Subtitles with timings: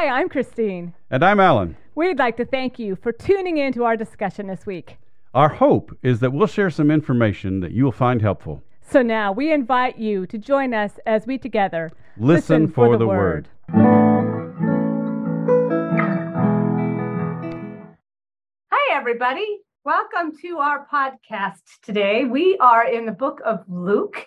[0.00, 0.94] Hi, I'm Christine.
[1.10, 1.76] And I'm Alan.
[1.94, 4.96] We'd like to thank you for tuning in to our discussion this week.
[5.34, 8.62] Our hope is that we'll share some information that you will find helpful.
[8.80, 12.92] So now we invite you to join us as we together listen, listen for, for,
[12.92, 13.48] the, the word.
[18.72, 19.58] Hi, everybody.
[19.84, 22.24] Welcome to our podcast today.
[22.24, 24.24] We are in the book of Luke.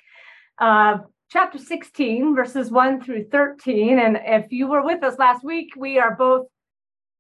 [0.60, 1.00] Uh,
[1.34, 3.98] chapter 16, verses 1 through 13.
[3.98, 6.46] And if you were with us last week, we are both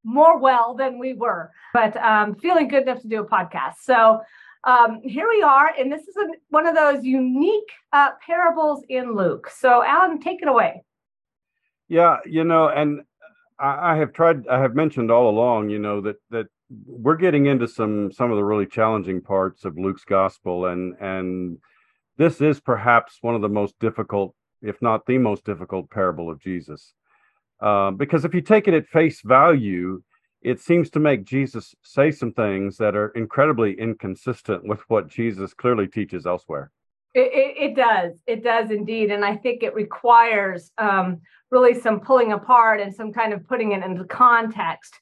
[0.03, 3.77] more well than we were, but um, feeling good enough to do a podcast.
[3.81, 4.21] So
[4.65, 5.71] um, here we are.
[5.79, 9.49] And this is a, one of those unique uh, parables in Luke.
[9.49, 10.83] So, Alan, take it away.
[11.87, 13.01] Yeah, you know, and
[13.59, 16.45] I, I have tried, I have mentioned all along, you know, that, that
[16.85, 21.59] we're getting into some some of the really challenging parts of Luke's gospel and and
[22.17, 26.39] this is perhaps one of the most difficult, if not the most difficult parable of
[26.39, 26.93] Jesus.
[27.59, 30.01] Uh, because if you take it at face value,
[30.41, 35.53] it seems to make Jesus say some things that are incredibly inconsistent with what Jesus
[35.53, 36.71] clearly teaches elsewhere.
[37.13, 38.19] It, it, it does.
[38.27, 39.11] It does indeed.
[39.11, 43.71] And I think it requires um, really some pulling apart and some kind of putting
[43.71, 44.93] it into context.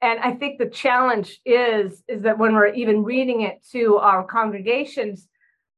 [0.00, 4.24] And I think the challenge is is that when we're even reading it to our
[4.24, 5.28] congregations,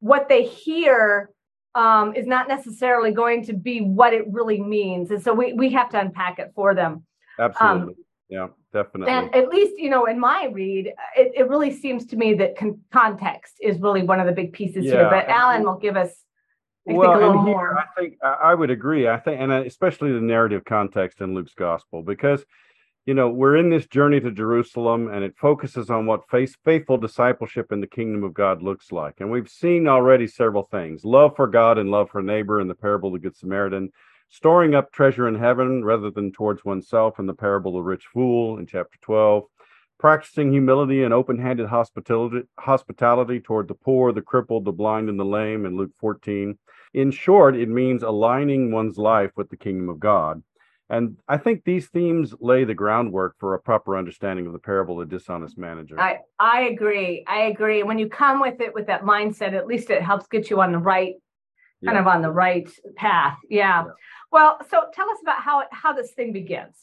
[0.00, 1.30] what they hear
[1.74, 5.10] um, is not necessarily going to be what it really means.
[5.10, 7.04] And so we, we have to unpack it for them.
[7.38, 7.94] Absolutely.
[7.94, 7.94] Um,
[8.28, 9.12] yeah, definitely.
[9.12, 12.56] And at least, you know, in my read, it, it really seems to me that
[12.56, 14.92] con- context is really one of the big pieces yeah.
[14.92, 15.08] here.
[15.10, 16.12] But Alan will give us,
[16.88, 17.78] I well, think, a little more.
[17.78, 19.08] I think I would agree.
[19.08, 22.44] I think, and especially the narrative context in Luke's gospel, because
[23.06, 26.98] you know, we're in this journey to Jerusalem and it focuses on what faith, faithful
[26.98, 29.20] discipleship in the kingdom of God looks like.
[29.20, 32.74] And we've seen already several things love for God and love for neighbor in the
[32.74, 33.90] parable of the Good Samaritan,
[34.28, 38.04] storing up treasure in heaven rather than towards oneself in the parable of the rich
[38.12, 39.44] fool in chapter 12,
[39.98, 45.18] practicing humility and open handed hospitality, hospitality toward the poor, the crippled, the blind, and
[45.18, 46.58] the lame in Luke 14.
[46.92, 50.42] In short, it means aligning one's life with the kingdom of God.
[50.90, 55.00] And I think these themes lay the groundwork for a proper understanding of the parable
[55.00, 55.98] of the dishonest manager.
[56.00, 57.24] I, I agree.
[57.28, 57.78] I agree.
[57.78, 60.60] And when you come with it with that mindset, at least it helps get you
[60.60, 61.14] on the right,
[61.84, 62.00] kind yeah.
[62.00, 63.38] of on the right path.
[63.48, 63.84] Yeah.
[63.84, 63.90] yeah.
[64.32, 66.76] Well, so tell us about how how this thing begins.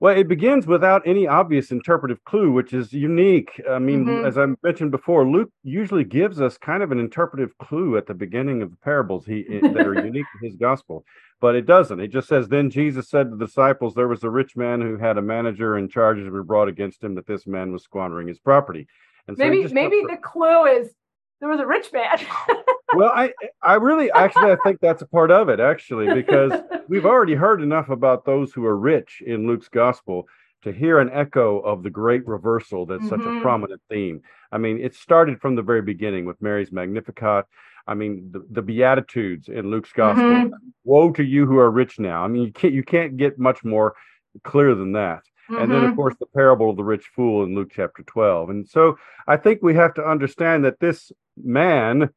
[0.00, 3.62] Well, it begins without any obvious interpretive clue, which is unique.
[3.70, 4.26] I mean, mm-hmm.
[4.26, 8.14] as I mentioned before, Luke usually gives us kind of an interpretive clue at the
[8.14, 11.04] beginning of the parables he, that are unique to his gospel,
[11.44, 12.00] but it doesn't.
[12.00, 14.96] It just says, Then Jesus said to the disciples, There was a rich man who
[14.96, 18.38] had a manager, and charges were brought against him that this man was squandering his
[18.38, 18.86] property.
[19.28, 20.94] And so maybe maybe the clue is
[21.40, 22.18] there was a rich man.
[22.94, 26.50] well, I I really actually I think that's a part of it actually because
[26.88, 30.26] we've already heard enough about those who are rich in Luke's gospel
[30.62, 33.10] to hear an echo of the great reversal that's mm-hmm.
[33.10, 33.42] such a mm-hmm.
[33.42, 34.22] prominent theme.
[34.50, 37.44] I mean, it started from the very beginning with Mary's Magnificat.
[37.86, 40.24] I mean, the, the Beatitudes in Luke's gospel.
[40.24, 40.54] Mm-hmm.
[40.84, 42.24] Woe to you who are rich now.
[42.24, 43.94] I mean, you can't you can't get much more
[44.42, 45.22] clear than that.
[45.50, 45.62] Mm-hmm.
[45.62, 45.96] And then, of mm-hmm.
[45.96, 48.50] course, the parable of the rich fool in Luke chapter 12.
[48.50, 52.08] And so I think we have to understand that this man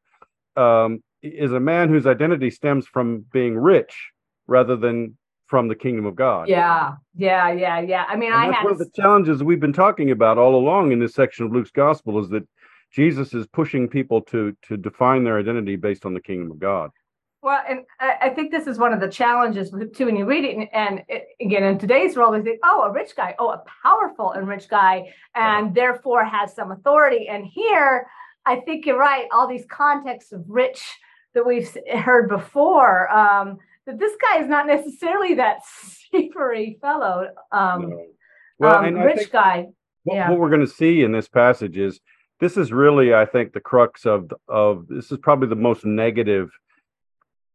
[0.56, 4.12] um, is a man whose identity stems from being rich
[4.46, 6.48] rather than from the kingdom of God.
[6.48, 8.04] Yeah, yeah, yeah, yeah.
[8.06, 10.54] I mean, and I that's had one of the challenges we've been talking about all
[10.54, 12.46] along in this section of Luke's gospel is that
[12.90, 16.90] Jesus is pushing people to to define their identity based on the kingdom of God.
[17.40, 20.68] Well, and I think this is one of the challenges too when you read it.
[20.72, 21.04] And
[21.40, 24.68] again, in today's world, we think, oh, a rich guy, oh, a powerful and rich
[24.68, 25.72] guy, and yeah.
[25.72, 27.28] therefore has some authority.
[27.28, 28.08] And here,
[28.44, 29.28] I think you're right.
[29.32, 30.82] All these contexts of rich
[31.34, 35.60] that we've heard before, um, that this guy is not necessarily that
[36.10, 38.06] slippery fellow, um, no.
[38.58, 39.66] well, um, rich guy.
[40.02, 40.28] What, yeah.
[40.28, 42.00] what we're going to see in this passage is
[42.40, 46.50] this is really, I think, the crux of of this is probably the most negative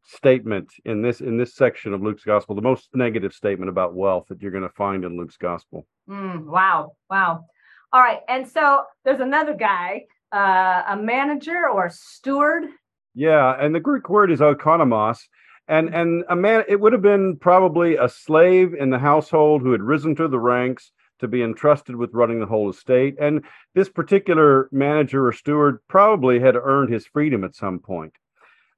[0.05, 4.27] statement in this in this section of Luke's gospel, the most negative statement about wealth
[4.29, 5.85] that you're going to find in Luke's gospel.
[6.09, 7.45] Mm, wow, wow.
[7.91, 12.65] All right, and so there's another guy uh, a manager or a steward.
[13.13, 15.19] Yeah, and the Greek word is oikonomos,
[15.67, 16.63] and and a man.
[16.67, 20.39] It would have been probably a slave in the household who had risen to the
[20.39, 20.91] ranks
[21.23, 23.15] to be entrusted with running the whole estate.
[23.19, 23.43] And
[23.73, 28.13] this particular manager or steward probably had earned his freedom at some point.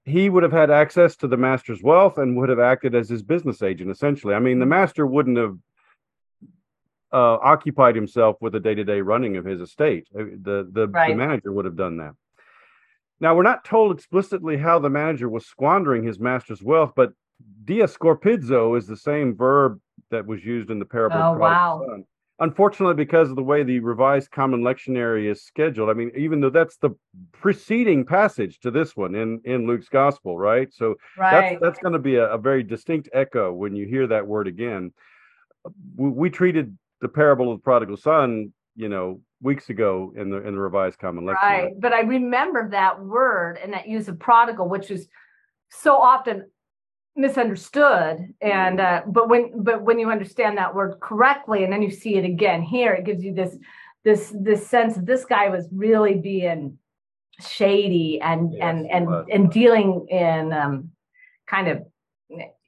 [0.05, 3.23] He would have had access to the master's wealth and would have acted as his
[3.23, 4.33] business agent, essentially.
[4.35, 5.57] I mean, the master wouldn't have
[7.11, 10.07] uh, occupied himself with the day-to-day running of his estate.
[10.13, 11.09] Uh, the the, right.
[11.09, 12.13] the manager would have done that.
[13.19, 17.13] Now we're not told explicitly how the manager was squandering his master's wealth, but
[17.63, 19.79] diascorpizo is the same verb
[20.11, 21.17] that was used in the parable.
[21.17, 21.83] Oh, wow.
[21.87, 22.03] son.
[22.39, 26.49] Unfortunately, because of the way the Revised Common Lectionary is scheduled, I mean, even though
[26.49, 26.89] that's the
[27.31, 30.73] preceding passage to this one in in Luke's Gospel, right?
[30.73, 31.31] So Right.
[31.31, 34.47] that's that's going to be a, a very distinct echo when you hear that word
[34.47, 34.91] again.
[35.95, 40.45] We, we treated the parable of the prodigal son, you know, weeks ago in the
[40.45, 41.63] in the Revised Common Lectionary.
[41.63, 41.79] Right.
[41.79, 45.07] But I remember that word and that use of prodigal, which is
[45.69, 46.49] so often
[47.15, 48.33] misunderstood.
[48.41, 52.15] And uh, but when but when you understand that word correctly and then you see
[52.15, 53.57] it again here, it gives you this
[54.03, 56.77] this this sense that this guy was really being
[57.39, 59.25] shady and Yes, and and was.
[59.31, 60.91] and dealing in um
[61.47, 61.83] kind of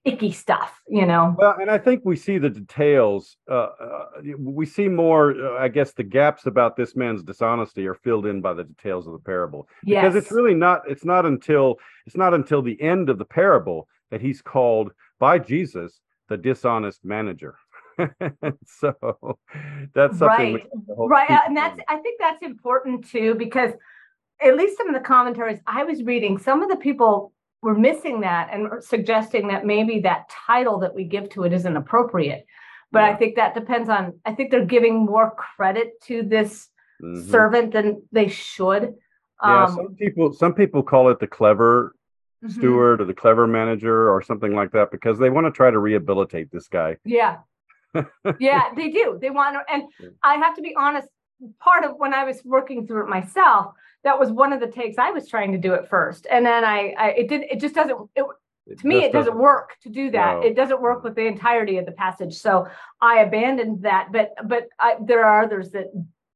[0.08, 1.36] icky stuff, you know.
[1.38, 3.36] Well, and I think we see the details.
[3.50, 4.06] Uh, uh,
[4.40, 5.32] we see more.
[5.32, 9.06] Uh, I guess the gaps about this man's dishonesty are filled in by the details
[9.08, 10.82] of the parable, because it's really not.
[10.88, 15.39] It's not until it's not until the end of the parable that he's called by
[15.39, 16.00] Jesus
[16.30, 17.56] the dishonest manager.
[18.65, 18.94] so
[19.95, 20.27] that's something.
[20.27, 20.54] Right.
[20.54, 23.71] we have to hold- right and that's i think that's important too because
[24.39, 27.33] at least some of the commentaries i was reading some of the people
[27.63, 31.75] were missing that and suggesting that maybe that title that we give to it isn't
[31.75, 32.45] appropriate
[32.92, 36.69] but i think that depends on i think they're giving more credit to this
[37.01, 37.30] Mhm.
[37.31, 38.94] servant than they should
[39.44, 41.95] Yeah, um, some people some people call it the clever
[42.44, 42.51] mhm.
[42.51, 45.80] steward or the clever manager or something like that because they want to try to
[45.80, 46.98] rehabilitate this guy.
[47.06, 47.38] Yeah.
[48.39, 49.18] yeah, they do.
[49.22, 49.84] They want to, and.
[50.24, 51.07] I have to be honest,
[51.60, 53.74] part of when I was working through it myself,
[54.04, 56.28] that was one of the takes I was trying to do at first.
[56.30, 58.25] And then I, I it did, it just doesn't, it,
[58.78, 60.36] to me, it doesn't work to do that.
[60.36, 60.42] No.
[60.42, 62.36] It doesn't work with the entirety of the passage.
[62.36, 62.68] So
[63.01, 65.88] I abandoned that, but, but I, there are others that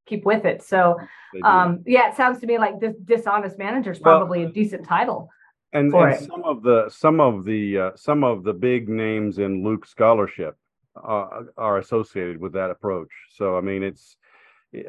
[0.05, 0.63] keep with it.
[0.63, 0.97] So,
[1.43, 4.85] um, yeah, it sounds to me like this dishonest manager is Well- probably a decent
[4.85, 5.29] title.
[5.73, 9.63] And, and some of the some of the uh, some of the big names in
[9.63, 10.57] Luke scholarship
[10.95, 13.09] uh, are associated with that approach.
[13.35, 14.17] So I mean, it's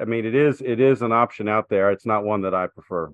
[0.00, 1.90] I mean, it is it is an option out there.
[1.90, 3.12] It's not one that I prefer.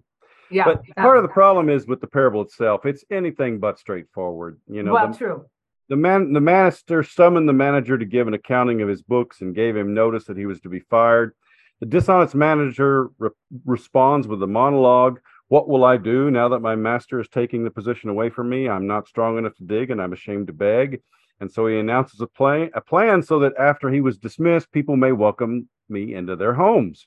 [0.50, 0.64] Yeah.
[0.64, 1.02] But yeah.
[1.02, 2.86] part of the problem is with the parable itself.
[2.86, 4.58] It's anything but straightforward.
[4.66, 5.46] You know, well, the, true.
[5.90, 9.54] the man the master summoned the manager to give an accounting of his books and
[9.54, 11.34] gave him notice that he was to be fired
[11.80, 13.30] the dishonest manager re-
[13.64, 17.70] responds with a monologue what will i do now that my master is taking the
[17.70, 18.68] position away from me?
[18.68, 21.00] I'm not strong enough to dig and i'm ashamed to beg.
[21.40, 24.96] And so he announces a plan a plan so that after he was dismissed people
[24.96, 27.06] may welcome me into their homes.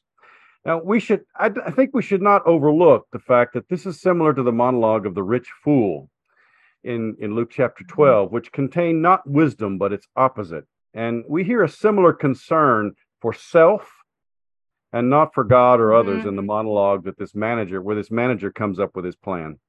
[0.66, 4.02] Now we should I, I think we should not overlook the fact that this is
[4.02, 6.10] similar to the monologue of the rich fool
[6.84, 7.94] in, in Luke chapter mm-hmm.
[7.94, 10.66] 12, which contain not wisdom, but its opposite.
[10.94, 13.90] And we hear a similar concern for self
[14.94, 16.30] and not for God or others mm-hmm.
[16.30, 19.60] in the monologue that this manager, where this manager comes up with his plan.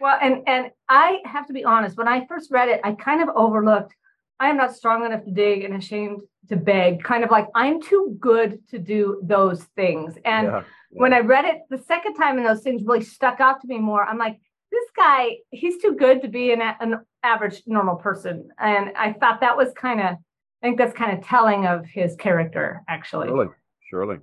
[0.00, 1.96] Well, and and I have to be honest.
[1.96, 3.94] When I first read it, I kind of overlooked.
[4.38, 7.02] I am not strong enough to dig and ashamed to beg.
[7.02, 10.14] Kind of like I'm too good to do those things.
[10.24, 13.60] And Yeah, when I read it the second time, and those things really stuck out
[13.60, 14.04] to me more.
[14.04, 14.40] I'm like,
[14.72, 18.48] this guy, he's too good to be an, an average normal person.
[18.58, 20.16] And I thought that was kind of.
[20.62, 23.28] I think that's kind of telling of his character, actually.
[23.28, 23.48] Surely,
[23.90, 24.18] surely.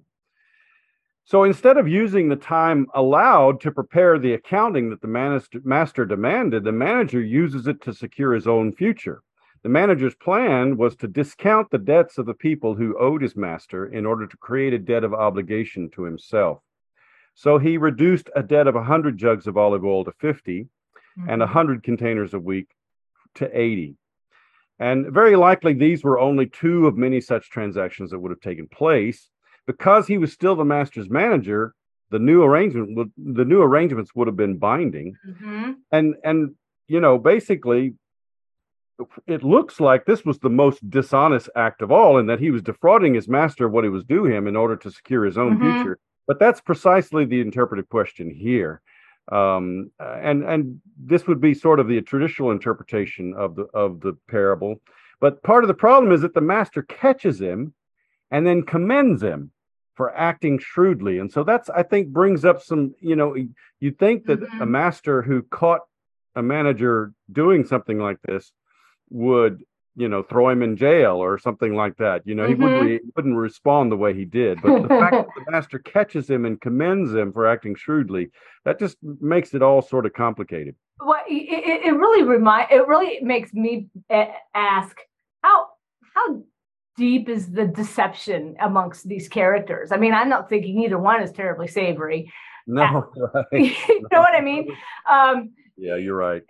[1.25, 6.63] So instead of using the time allowed to prepare the accounting that the master, demanded,
[6.63, 9.21] the manager uses it to secure his own future.
[9.63, 13.87] The manager's plan was to discount the debts of the people who owed his master
[13.87, 16.61] in order to create a debt of obligation to himself.
[17.33, 20.69] So he reduced a debt of 100 jugs of olive oil to 50
[21.17, 21.45] and Mhm.
[21.45, 22.69] 100 containers a week
[23.35, 23.97] to 80.
[24.79, 28.67] And very likely these were only two of many such transactions that would have taken
[28.67, 29.29] place.
[29.67, 31.73] Because he was still the master's manager,
[32.09, 35.15] the new arrangement would, the new arrangements would have been binding.
[35.27, 35.75] Mhm.
[35.91, 36.55] And and
[36.87, 37.95] you know, basically
[39.27, 42.63] it looks like this was the most dishonest act of all in that he was
[42.63, 45.57] defrauding his master of what he was due him in order to secure his own
[45.59, 45.75] Mhm.
[45.75, 45.99] future.
[46.25, 48.81] But that's precisely the interpretive question here
[49.31, 54.13] um, and and this would be sort of the traditional interpretation of the of the
[54.29, 54.79] parable.
[55.19, 57.73] But part of the problem is that the master catches him
[58.31, 59.51] and then commends him
[59.97, 63.35] for acting shrewdly, and so that's I think brings up some you know
[63.79, 64.69] you think that a Mhm.
[64.69, 65.81] master who caught
[66.35, 68.51] a manager doing something like this
[69.09, 69.63] would
[69.95, 72.21] you know throw him in jail or something like that.
[72.27, 74.61] You know he wouldn't re- wouldn't respond the way he did.
[74.61, 78.29] But the fact that the master catches him and commends him for acting shrewdly
[78.65, 80.75] that just makes it all sort of complicated.
[80.99, 83.89] Well, it, it, it really remind it really makes me
[84.53, 84.95] ask
[85.43, 85.69] how
[86.13, 86.43] how
[86.97, 89.91] deep is the deception amongst these characters?
[89.91, 92.33] I mean, I'm not thinking either one is terribly savory.
[92.65, 94.67] no right you know what I mean?
[95.09, 96.41] Um, yeah you're right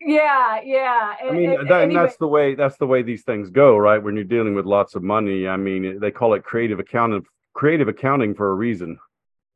[0.00, 1.14] Yeah, yeah.
[1.22, 4.02] I mean, and, that, and that's the way that's the way these things go, right?
[4.02, 7.88] When you're dealing with lots of money, I mean, they call it creative accounting, creative
[7.88, 8.98] accounting for a reason.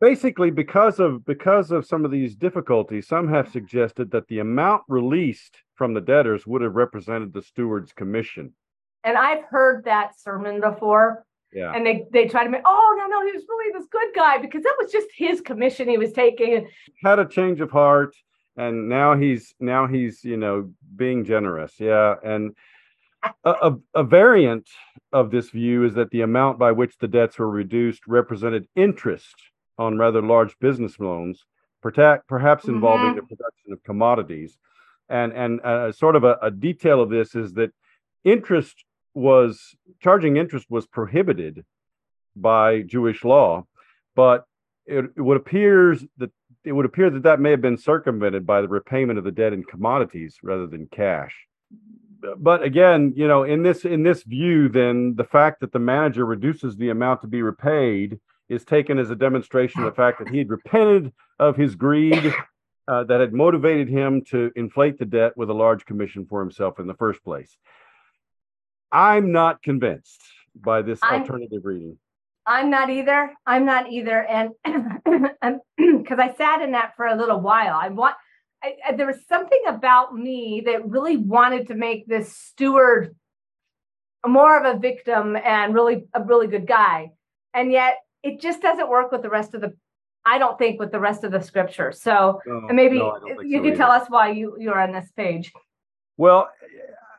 [0.02, 4.82] Basically, because of because of some of these difficulties, some have suggested that the amount
[4.86, 8.52] released from the debtors would have represented the steward's commission.
[9.04, 11.24] And I've heard that sermon before.
[11.52, 11.72] Yeah.
[11.72, 14.38] And they they try to make, oh no, no, he was really this good guy
[14.38, 16.68] because that was just his commission he was taking.
[17.02, 18.14] Had a change of heart
[18.56, 22.54] and now he's now he's you know being generous yeah and
[23.44, 24.68] a, a, a, variant
[25.12, 29.34] of this view is that the amount by which the debts were reduced represented interest
[29.78, 31.44] on rather large business loans
[31.80, 33.16] perhaps involving mm-hmm.
[33.16, 34.58] the production of commodities
[35.08, 37.70] and and uh, sort of a, a detail of this is that
[38.24, 38.84] interest
[39.14, 41.64] was charging interest was prohibited
[42.36, 43.64] by jewish law
[44.14, 44.44] but
[44.86, 46.30] it, it would appears that
[46.64, 49.52] it would appear that that may have been circumvented by the repayment of the debt
[49.52, 51.34] in commodities rather than cash.
[52.38, 56.24] But again, you know, in this in this view, then the fact that the manager
[56.24, 58.18] reduces the amount to be repaid
[58.48, 62.34] is taken as a demonstration of the fact that he had repented of his greed
[62.88, 66.78] uh, that had motivated him to inflate the debt with a large commission for himself
[66.78, 67.58] in the first place.
[68.94, 70.22] I'm not convinced
[70.54, 71.98] by this I'm, alternative reading.
[72.46, 73.32] I'm not either.
[73.44, 74.24] I'm not either.
[74.24, 74.50] And
[75.78, 78.14] because I sat in that for a little while, I want,
[78.62, 83.16] I, I, there was something about me that really wanted to make this steward
[84.26, 87.10] more of a victim and really a really good guy.
[87.52, 89.74] And yet it just doesn't work with the rest of the,
[90.24, 91.90] I don't think with the rest of the scripture.
[91.90, 93.76] So no, maybe no, you so can either.
[93.76, 95.52] tell us why you, you're on this page.
[96.16, 96.48] Well,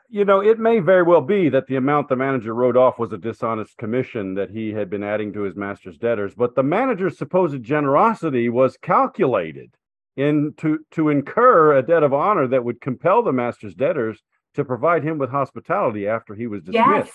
[0.09, 3.12] you know, it may very well be that the amount the manager wrote off was
[3.12, 7.17] a dishonest commission that he had been adding to his master's debtors, but the manager's
[7.17, 9.74] supposed generosity was calculated
[10.15, 14.21] in to, to incur a debt of honor that would compel the master's debtors
[14.53, 16.88] to provide him with hospitality after he was dismissed.
[16.88, 17.12] Yes.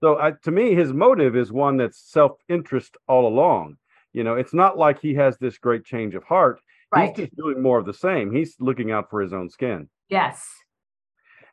[0.00, 3.76] So uh, to me, his motive is one that's self-interest all along.
[4.12, 6.60] You know, it's not like he has this great change of heart.
[6.92, 7.16] Right.
[7.16, 8.32] He's just doing more of the same.
[8.32, 9.88] He's looking out for his own skin.
[10.08, 10.44] Yes.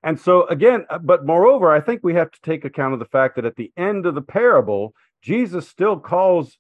[0.08, 3.12] And so, again, uh, but moreover, I think we have to take account of the
[3.18, 6.58] fact that at the end of the parable, Jesus still calls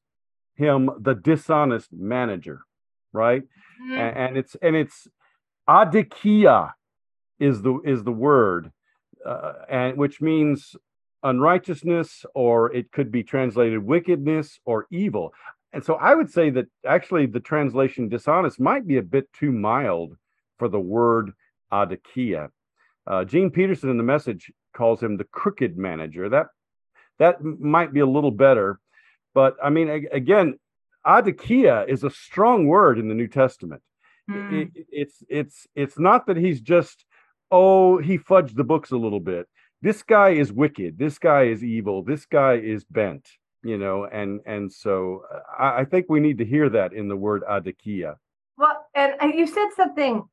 [0.56, 2.63] him the dishonest manager,
[3.13, 3.44] right?
[3.44, 3.94] Mm-hmm.
[3.94, 5.08] And, and, it's and it's
[5.66, 6.74] adikia
[7.39, 8.74] is the is the word,
[9.25, 10.75] uh, and which means
[11.24, 15.34] unrighteousness, or it could be translated wickedness or evil.
[15.72, 19.54] And so, I would say that actually the translation dishonest might be a bit too
[19.54, 20.18] mild
[20.60, 21.32] for the word
[21.72, 22.50] adikia.
[23.07, 26.27] Uh, Gene Peterson in the message calls him the crooked manager.
[26.29, 26.47] That
[27.19, 28.79] that might be a little better,
[29.33, 30.59] but I mean, again,
[31.05, 33.81] adikia is a strong word in the New Testament.
[34.29, 34.71] Mm.
[34.75, 37.05] It, it's it's it's not that he's just
[37.49, 39.47] oh he fudged the books a little bit.
[39.81, 40.97] This guy is wicked.
[40.97, 42.03] This guy is evil.
[42.03, 43.27] This guy is bent.
[43.63, 47.07] You know, and and so uh, I, I think we need to hear that in
[47.07, 48.15] the word adikia.
[48.57, 50.23] Well, and you said something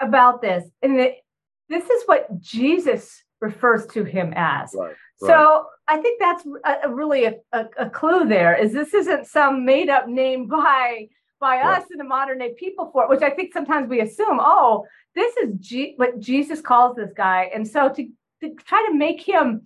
[0.00, 1.23] about this, and it,
[1.68, 4.74] this is what Jesus refers to him as.
[4.78, 5.66] Right, so.
[5.86, 9.66] I think that's a, a really a, a, a, clue there is this isn't some
[9.66, 11.08] made up name by
[11.44, 11.78] by right.
[11.78, 14.86] us in the modern day people for it, which I think sometimes we assume, oh,
[15.14, 17.50] this is G- what Jesus calls this guy.
[17.54, 18.08] And so to,
[18.42, 19.64] to try to make him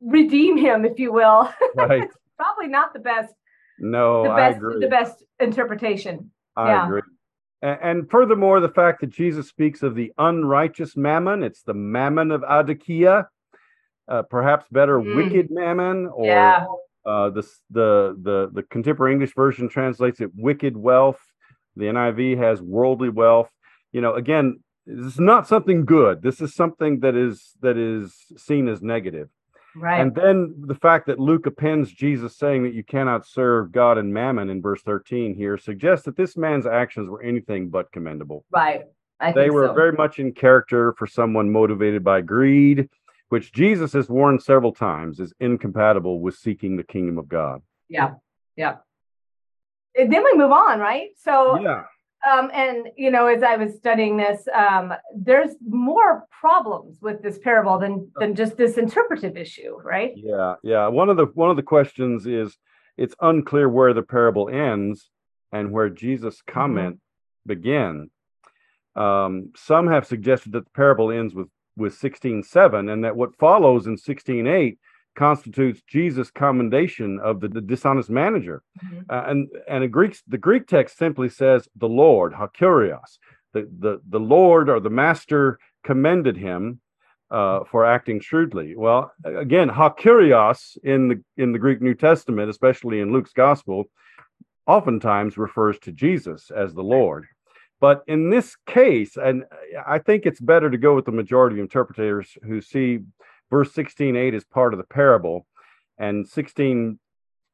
[0.00, 2.08] redeem him, if you will, right.
[2.38, 3.34] probably not the best.
[3.78, 4.80] No, the best, I agree.
[4.80, 6.30] The best interpretation.
[6.56, 6.86] I yeah.
[6.86, 7.02] agree.
[7.64, 12.42] And furthermore, the fact that Jesus speaks of the unrighteous mammon, it's the mammon of
[12.42, 13.26] Adikia,
[14.06, 15.16] uh, perhaps better mm.
[15.16, 16.66] wicked mammon, or yeah.
[17.06, 21.20] uh, the, the, the, the contemporary English version translates it wicked wealth.
[21.76, 23.48] The NIV has worldly wealth.
[23.92, 26.20] You know, again, this is not something good.
[26.20, 29.30] This is something that is that is seen as negative.
[29.76, 30.00] Right.
[30.00, 34.12] And then the fact that Luke appends Jesus saying that you cannot serve God and
[34.12, 38.44] mammon in verse 13 here suggests that this man's actions were anything but commendable.
[38.50, 38.84] Right.
[39.20, 39.74] I they were so.
[39.74, 42.88] very much in character for someone motivated by greed,
[43.28, 47.62] which Jesus has warned several times is incompatible with seeking the kingdom of God.
[47.88, 48.14] Yeah.
[48.56, 48.76] Yeah.
[49.96, 51.10] And then we move on, right?
[51.16, 51.84] So yeah.
[52.30, 57.38] Um, and you know, as I was studying this, um, there's more problems with this
[57.38, 60.12] parable than than just this interpretive issue, right?
[60.16, 60.86] Yeah, yeah.
[60.88, 62.56] One of the one of the questions is
[62.96, 65.10] it's unclear where the parable ends
[65.52, 66.52] and where Jesus' mm-hmm.
[66.52, 67.52] comment mm-hmm.
[67.52, 68.10] begin.
[68.96, 73.86] Um, some have suggested that the parable ends with with 16:7, and that what follows
[73.86, 74.78] in 16:8
[75.14, 78.62] constitutes Jesus' commendation of the, the dishonest manager.
[78.84, 79.00] Mm-hmm.
[79.08, 83.18] Uh, and and a Greek the Greek text simply says the Lord, Hakurios.
[83.52, 86.80] the the the Lord or the Master commended him
[87.30, 88.76] uh, for acting shrewdly.
[88.76, 93.84] Well, again, hakurios in the in the Greek New Testament, especially in Luke's Gospel,
[94.66, 97.26] oftentimes refers to Jesus as the Lord.
[97.80, 99.44] But in this case, and
[99.86, 103.00] I think it's better to go with the majority of interpreters who see
[103.54, 105.46] verse 16.8 is part of the parable
[105.96, 106.98] and 16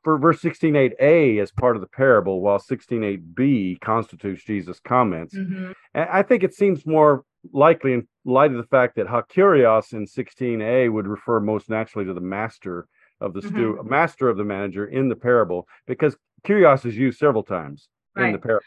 [0.03, 5.37] for verse 16.8a is part of the parable, while 16.8b constitutes Jesus' comments.
[5.37, 5.75] Mhm.
[5.93, 10.07] And I think it seems more likely in light of the fact that hakurios in
[10.07, 12.87] 16a would refer most naturally to the master
[13.21, 17.43] of the stew, master of the manager in the parable, because kurios is used several
[17.43, 18.65] times in the parable.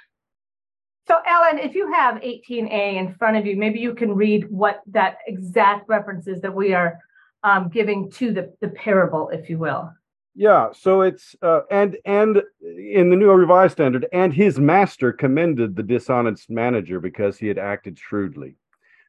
[1.07, 4.83] So, Alan, if you have 18A in front of you, maybe you can read what
[4.87, 6.99] that exact reference is that we are
[7.43, 9.91] um, giving to the, the parable, if you will.
[10.35, 15.75] Yeah, so it's uh, and and in the New Revised Standard, and his master commended
[15.75, 18.55] the dishonest manager because he had acted shrewdly.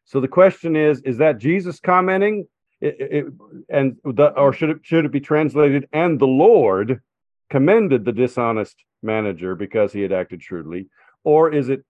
[0.04, 2.46] So the question is: Is that Jesus commenting,
[2.82, 3.26] it, it,
[3.70, 5.88] and the, or should it should it be translated?
[5.94, 7.00] And the Lord
[7.48, 10.88] commended the dishonest manager because he had acted shrewdly,
[11.22, 11.84] or is it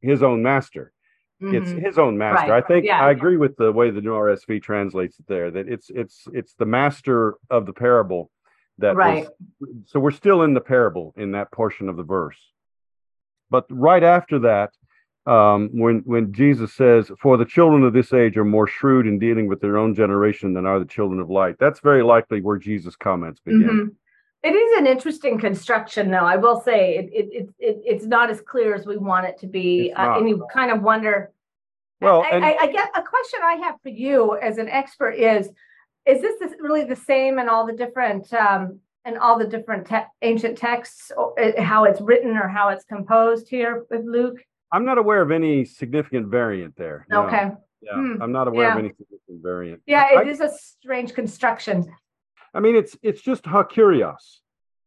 [0.00, 0.91] his own master?
[1.42, 1.82] It's Mhm.
[1.84, 2.50] his own master.
[2.52, 3.02] Right, I think yeah.
[3.04, 5.50] I agree with the way the new RSV translates it there.
[5.50, 8.30] That it's it's it's the master of the parable
[8.78, 9.26] that Right.
[9.60, 12.38] was so we're still in the parable in that portion of the verse.
[13.50, 14.70] But right after that,
[15.26, 19.18] um, when when Jesus says, "For the children of this age are more shrewd in
[19.18, 22.56] dealing with their own generation than are the children of light," that's very likely where
[22.56, 23.62] Jesus' comments begin.
[23.68, 23.94] Mhm.
[24.44, 26.24] It is an interesting construction, though.
[26.24, 29.38] I will say it, it, it, it it's not as clear as we want it
[29.38, 31.30] to be, uh, and you kind of wonder.
[32.02, 35.12] Well, I, and- I, I get a question I have for you as an expert
[35.12, 35.48] is:
[36.06, 40.06] Is this really the same in all the different um, in all the different te-
[40.22, 44.36] ancient texts, or, uh, how it's written or how it's composed here with Luke?
[44.70, 47.06] I'm not aware of any significant variant there.
[47.10, 47.26] no.
[47.26, 47.50] Okay,
[47.82, 48.22] Yeah, Hmm.
[48.22, 49.82] I'm not aware of any significant variant.
[49.86, 51.92] yeah, I- it is a strange construction.
[52.54, 54.40] I mean, it's it's just hakurios,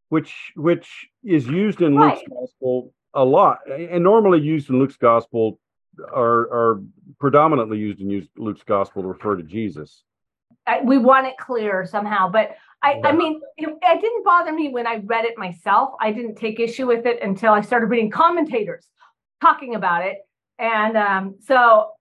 [0.09, 5.59] which which is used in Luke's gospel a lot, and normally used in Luke's gospel,
[6.13, 6.81] are are
[7.19, 10.03] predominantly used in Luke's gospel to refer to Jesus.
[10.67, 14.69] I, we want it clear somehow, but I, I mean, it, it didn't bother me
[14.69, 15.93] when I read it myself.
[15.99, 18.87] I didn't take issue with it until I started reading commentators
[19.41, 20.17] talking about it,
[20.59, 21.91] and um, so.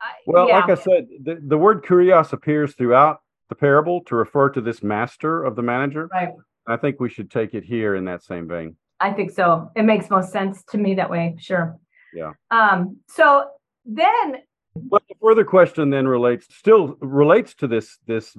[0.00, 0.58] I, Well, yeah.
[0.58, 4.82] like I said, the, the word kurios appears throughout the parable to refer to this
[4.82, 6.08] master of the manager.
[6.12, 6.30] right,
[6.66, 8.76] I think we should take it here in that same vein.
[9.00, 9.70] I think so.
[9.76, 11.36] It makes most sense to me that way.
[11.38, 11.78] Sure.
[12.14, 12.32] Yeah.
[12.50, 12.98] Um.
[13.08, 13.48] So
[13.84, 14.36] then,
[14.76, 18.36] But the further question then relates still relates to this this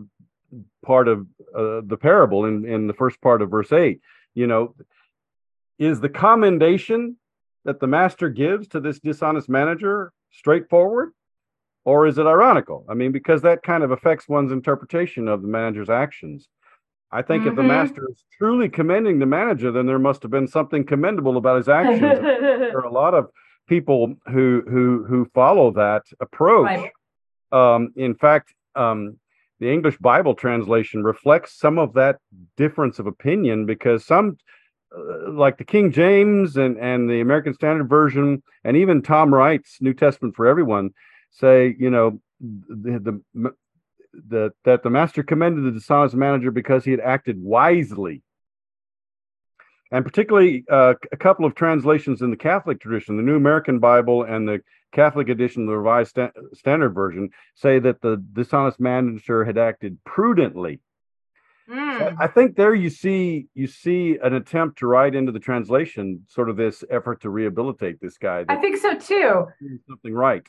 [0.85, 3.99] part of uh, the parable in in the first part of verse 8
[4.35, 4.73] you know
[5.77, 7.17] is the commendation
[7.65, 11.11] that the master gives to this dishonest manager straightforward
[11.83, 15.47] or is it ironical i mean because that kind of affects one's interpretation of the
[15.47, 16.47] manager's actions
[17.11, 17.67] i think if the Mhm.
[17.67, 21.67] master is truly commending the manager then there must have been something commendable about his
[21.67, 23.29] actions there are a lot of
[23.67, 26.65] people who who who follow that approach.
[26.65, 26.91] Right.
[27.51, 29.19] Um, in fact, um,
[29.59, 32.19] the English Bible translation reflects some of that
[32.57, 34.37] difference of opinion because some,
[34.95, 39.77] uh, like the King James and and the American Standard Version, and even Tom Wright's
[39.81, 40.91] New Testament for Everyone,
[41.31, 43.21] say you know the the.
[43.41, 43.53] the
[44.63, 48.23] that the master commended the dishonest manager because he had acted wisely
[49.91, 54.23] and particularly uh, a couple of translations in the Catholic tradition, the New American Bible
[54.23, 59.43] and the Catholic edition of the Revised Sta- Standard Version, say that the dishonest manager
[59.45, 60.79] had acted prudently.
[61.69, 65.39] Mm, So I think there you see you see an attempt to write into the
[65.39, 69.47] translation sort of this effort to rehabilitate this guy I think so too.
[69.89, 70.45] something right.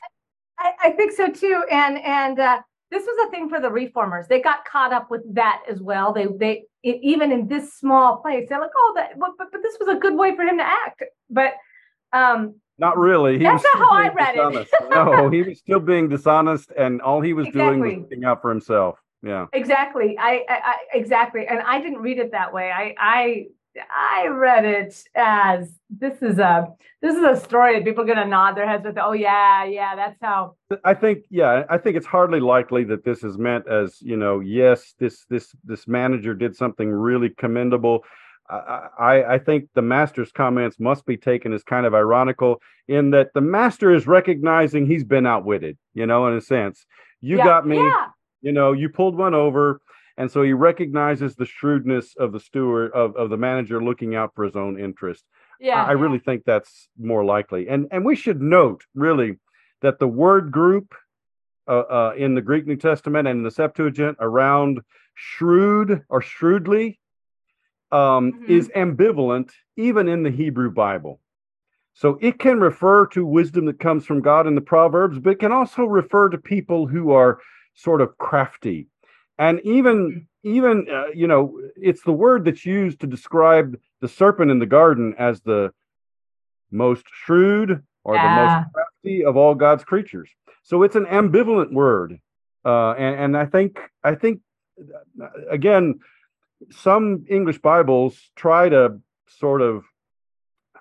[0.59, 1.63] I, I think so too.
[1.71, 4.27] And and uh, this was a thing for the reformers.
[4.27, 6.13] They got caught up with that as well.
[6.13, 9.61] They they e- even in this small place, they're like, oh, that but, but but
[9.61, 11.03] this was a good way for him to act.
[11.29, 11.53] But
[12.13, 13.37] um, Not really.
[13.37, 14.67] He That's not how I read it.
[14.89, 18.49] no, he was still being dishonest, and all he was doing was looking out for
[18.49, 18.99] himself.
[19.23, 19.47] Yeah.
[19.51, 22.71] exactly, I, I, I exactly, and I didn't read it that way.
[22.71, 23.47] I I
[23.79, 26.67] I read it as this is a
[27.01, 28.97] this is a story that people are going to nod their heads with.
[28.97, 30.55] Oh yeah, yeah, that's how.
[30.83, 34.39] I think, yeah, I think it's hardly likely that this is meant as, you know,
[34.39, 38.03] yes, this this this manager did something really commendable.
[38.49, 43.11] I, I I think the master's comments must be taken as kind of ironical in
[43.11, 46.85] that the master is recognizing he's been outwitted, you know, in a sense.
[47.21, 48.07] You yeah, got me, Yeah,
[48.41, 49.81] you know, you pulled one over.
[50.17, 54.33] And so he recognizes the shrewdness of the steward of, of the manager looking out
[54.33, 55.23] for his own interest.
[55.59, 55.83] Yeah.
[55.83, 57.69] I, I really think that's more likely.
[57.69, 59.37] And and we should note really
[59.81, 60.95] that the word group
[61.67, 64.81] uh, uh, in the Greek New Testament and in the Septuagint around
[65.13, 66.99] shrewd or shrewdly
[67.91, 68.49] um, Mhm.
[68.49, 71.19] is ambivalent even in the Hebrew Bible.
[71.93, 75.39] So it can refer to wisdom that comes from God in the Proverbs, but it
[75.39, 77.39] can also refer to people who are
[77.73, 78.87] sort of crafty.
[79.37, 84.51] And even even uh, you know, it's the word that's used to describe the serpent
[84.51, 85.71] in the garden as the
[86.71, 90.29] most shrewd or the most crafty of all God's creatures.
[90.63, 92.19] So it's an ambivalent word,
[92.65, 94.41] uh, and, and I think I think
[95.21, 95.99] uh, again,
[96.71, 99.83] some English Bibles try to sort of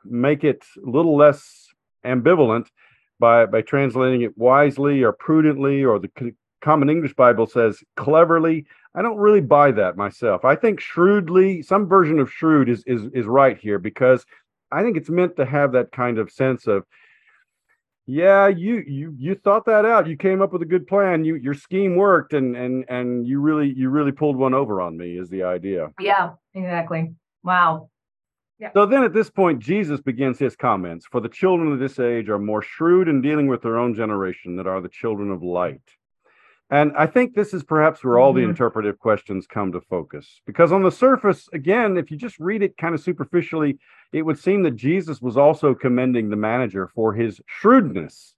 [0.05, 1.69] make it a little less
[2.05, 2.69] ambivalent
[3.19, 8.67] by by translating it wisely or prudently, or the Common English Bible says cleverly.
[8.95, 10.45] I don't really buy that myself.
[10.45, 14.25] I think shrewdly, some version of shrewd is is is right here because
[14.73, 16.85] I think it's meant to have that kind of sense of
[18.07, 21.35] yeah you you you thought that out you came up with a good plan you
[21.35, 25.19] your scheme worked and and and you really you really pulled one over on me
[25.19, 27.13] is the idea Yeah, exactly.
[27.43, 27.91] Wow.
[28.59, 28.71] Yeah.
[28.73, 32.29] so then at this point jesus begins his comments for the children of this age
[32.29, 35.83] are more shrewd in dealing with their own generation that are the children of light
[36.71, 38.51] and i think this is perhaps where all the Mhm.
[38.51, 42.77] interpretive questions come to focus because on the surface again if you just read it
[42.77, 43.79] kind of superficially
[44.13, 48.35] it would seem that jesus was also commending the manager for his shrewdness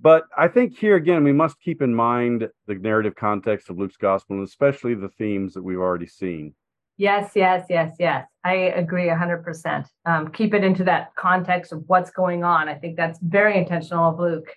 [0.00, 3.96] but I think here again, we must keep in mind the narrative context of Luke's
[3.96, 6.52] gospel and especially the themes that we've already seen.
[6.96, 8.26] Yes, yes, yes, yes.
[8.42, 9.86] I agree 100%.
[10.04, 12.68] Um, keep it into that context of what's going on.
[12.68, 14.48] I think that's very intentional of Luke.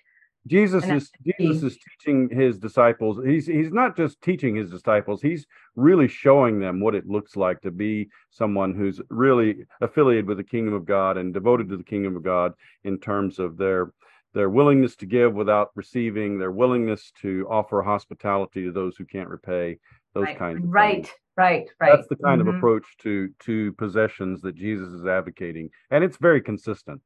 [0.48, 3.20] Jesus is Jesus is teaching his disciples.
[3.24, 5.22] He's he's not just teaching his disciples.
[5.22, 10.38] He's really showing them what it looks like to be someone who's really affiliated with
[10.38, 13.92] the kingdom of God and devoted to the kingdom of God in terms of their
[14.34, 19.28] their willingness to give without receiving, their willingness to offer hospitality to those who can't
[19.28, 19.78] repay,
[20.14, 21.08] those right, kinds of right, things.
[21.36, 21.92] right, right.
[21.96, 22.48] That's the kind Mhm.
[22.48, 27.00] of approach to to possessions that Jesus is advocating, and it's very consistent.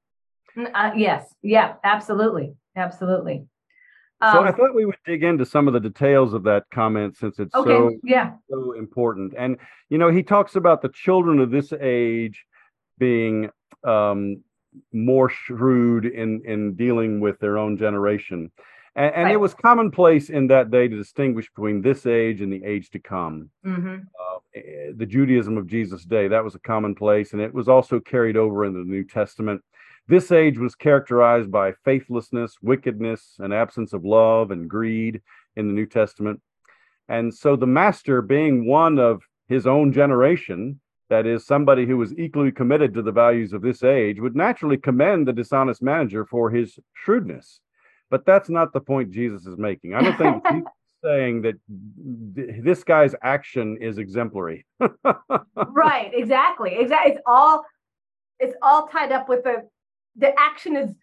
[0.56, 3.46] Uh, yes, yeah, absolutely, absolutely.
[4.22, 7.16] so Um, I thought we would dig into some of the details of that comment
[7.16, 9.34] since it's okay, so yeah, so important.
[9.36, 9.56] And
[9.88, 12.44] you know, he talks about the children of this age
[12.98, 13.50] being
[13.84, 14.42] um,
[14.92, 18.50] more shrewd in in dealing with their own generation.
[18.94, 22.62] And, and it was commonplace in that day to distinguish between this age and the
[22.62, 23.48] age to come.
[23.64, 24.38] hmm uh,
[24.96, 26.28] the Judaism of Jesus' day.
[26.28, 29.62] That was a commonplace, and it was also carried over into the New Testament.
[30.08, 35.22] This age was characterized by faithlessness, wickedness, an absence of love and greed
[35.56, 36.40] in the New Testament.
[37.08, 42.18] And so the master, being one of his own generation, that is, somebody who was
[42.18, 46.50] equally committed to the values of this age, would naturally commend the dishonest manager for
[46.50, 47.60] his shrewdness.
[48.10, 49.94] But that's not the point Jesus is making.
[49.94, 50.72] I don't think is
[51.04, 54.64] saying that this guy's action is exemplary.
[55.68, 57.12] right, exactly, exactly.
[57.12, 57.64] It's all,
[58.38, 59.68] it's all tied up with the,
[60.16, 60.94] the action is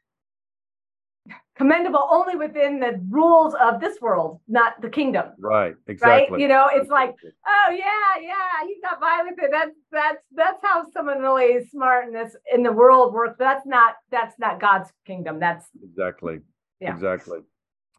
[1.56, 5.26] commendable only within the rules of this world, not the kingdom.
[5.39, 6.32] right, exactly.
[6.32, 6.41] Right?
[6.41, 7.15] You know, it's like,
[7.48, 9.50] oh yeah, yeah, he got by with it.
[9.52, 13.36] That's that's that's how someone really smart in this in the world works.
[13.38, 15.39] That's not that's not God's kingdom.
[15.39, 16.39] That's Exactly.
[16.80, 16.93] Yeah.
[16.93, 17.39] Exactly.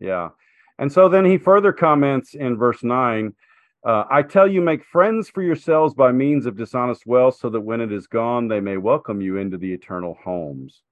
[0.00, 0.30] Yeah.
[0.78, 3.34] And so then he further comments in verse 9
[3.82, 7.60] uh, I tell you, make friends for yourselves by means of dishonest wealth, so that
[7.60, 10.82] when it is gone, they may welcome you into the eternal homes.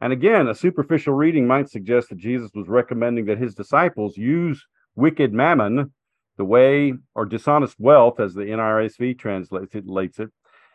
[0.00, 4.64] And again, a superficial reading might suggest that Jesus was recommending that his disciples use
[4.94, 5.92] wicked mammon,
[6.36, 10.30] the way, or dishonest wealth, as the NRSV translates it,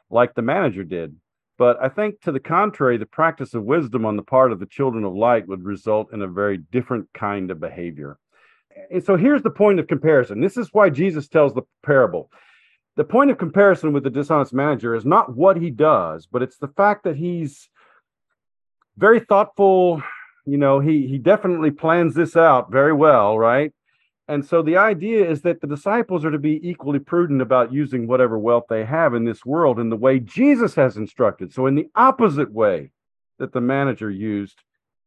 [0.10, 1.16] like the manager did.
[1.58, 4.66] But I think to the contrary, the practice of wisdom on the part of the
[4.66, 8.18] children of light would result in a very different kind of behavior.
[8.92, 10.42] And so here's the point of comparison.
[10.42, 12.32] This is why Jesus tells the parable.
[12.96, 16.58] The point of comparison with the dishonest manager is not what he does, but it's
[16.58, 17.70] the fact that he's
[18.98, 20.02] very thoughtful.
[20.46, 23.72] You know, he he definitely plans this out very well, right?
[24.28, 28.08] And so the idea is that the disciples are to be equally prudent about using
[28.08, 31.54] whatever wealth they have in this world in the way Jesus has instructed.
[31.54, 32.92] So, in the opposite way
[33.40, 34.62] that the manager used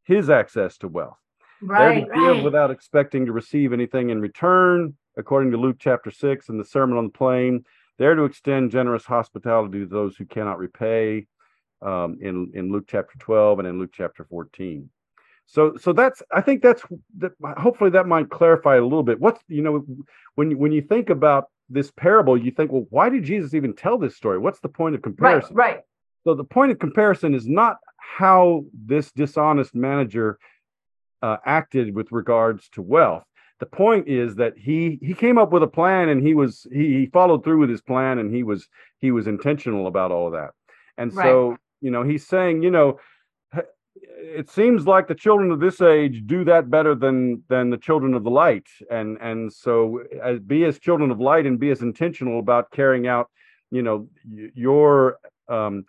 [0.04, 1.16] his access to wealth.
[1.62, 2.44] right, They're to give right.
[2.44, 6.98] without expecting to receive anything in return, according to Luke chapter 6 and the Sermon
[6.98, 7.64] on the Plain.
[7.98, 11.26] They're to extend generous hospitality to those who cannot repay
[11.86, 14.90] um, in, in Luke chapter 12 and in Luke chapter 14.
[15.46, 16.82] So, so that's I think that's
[17.18, 17.32] that.
[17.56, 19.20] Hopefully, that might clarify a little bit.
[19.20, 19.86] What's you know
[20.34, 23.72] when you- when you think about this parable, you think, well, why did Jesus even
[23.72, 24.38] tell this story?
[24.38, 25.54] What's the point of comparison?
[25.54, 25.74] right.
[25.76, 25.82] right.
[26.24, 30.38] so the point of comparison is not how this dishonest manager
[31.22, 33.24] uh, acted with regards to wealth.
[33.60, 36.98] The point is that he he came up with a plan and he was he,
[36.98, 38.68] he followed through with his plan and he was
[38.98, 40.50] he was intentional about all of that.
[40.98, 41.58] And so, right.
[41.80, 42.98] You know, he's saying, you know,
[44.18, 48.14] it seems like the children of this age do that better than than the children
[48.14, 48.66] of the light.
[48.90, 53.06] And and so as, be as children of light and be as intentional about carrying
[53.06, 53.30] out
[53.70, 54.08] you know
[54.54, 55.84] your um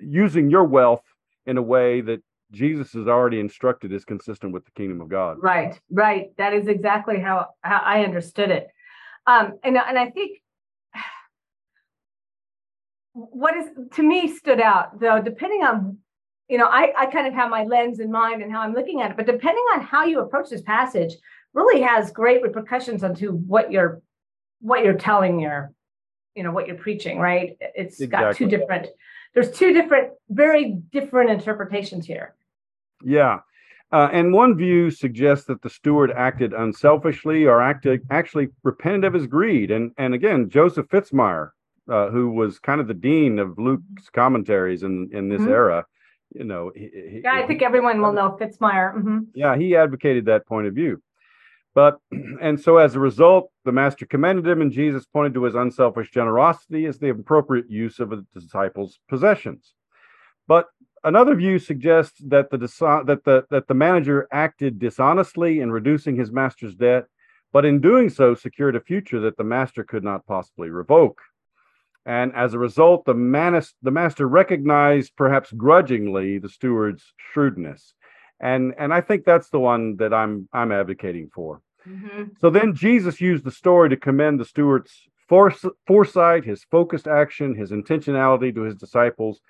[0.00, 1.04] using your wealth
[1.46, 5.38] in a way that jesus has already instructed is consistent with the kingdom of god.
[5.40, 6.36] Right right.
[6.38, 8.68] That is exactly how how i understood it.
[9.26, 10.41] Um and and i think
[13.14, 15.98] what is to me stood out though depending on
[16.52, 19.00] you know, I, I kind of have my lens in mind and how I'm looking
[19.00, 21.14] at it, but depending on how you approach this passage,
[21.54, 24.02] really has great repercussions onto what you're
[24.60, 25.72] what you're telling your,
[26.34, 27.56] you know, what you're preaching, right?
[27.60, 28.28] It's exactly.
[28.28, 28.88] got two different,
[29.32, 32.34] there's two different, very different interpretations here.
[33.02, 33.38] Yeah.
[33.90, 39.14] Uh, and one view suggests that the steward acted unselfishly or acted actually repented of
[39.14, 39.70] his greed.
[39.70, 41.50] And and again, Joseph Fitzmyer,
[41.92, 45.50] uh, who was kind of the dean of Luke's commentaries in in this mm-hmm.
[45.50, 45.84] era,
[46.34, 48.94] you know, he, yeah, I think everyone will know Fitzmyer.
[48.94, 49.18] Mm-hmm.
[49.34, 51.02] Yeah, he advocated that point of view.
[51.74, 51.98] But,
[52.40, 56.10] and so as a result, the master commended him, and Jesus pointed to his unselfish
[56.10, 59.74] generosity as the appropriate use of a disciple's possessions.
[60.48, 60.66] But
[61.04, 66.32] another view suggests that the that the that the manager acted dishonestly in reducing his
[66.32, 67.04] master's debt,
[67.52, 71.20] but in doing so secured a future that the master could not possibly revoke.
[72.04, 77.94] And as a result, the, manis, the master recognized, perhaps grudgingly, the steward's shrewdness.
[78.40, 81.62] And, and I think that's the one that I'm, I'm advocating for.
[81.88, 82.24] Mm-hmm.
[82.40, 84.92] So then Jesus used the story to commend the steward's
[85.28, 89.40] force, foresight, his focused action, his intentionality to his disciples.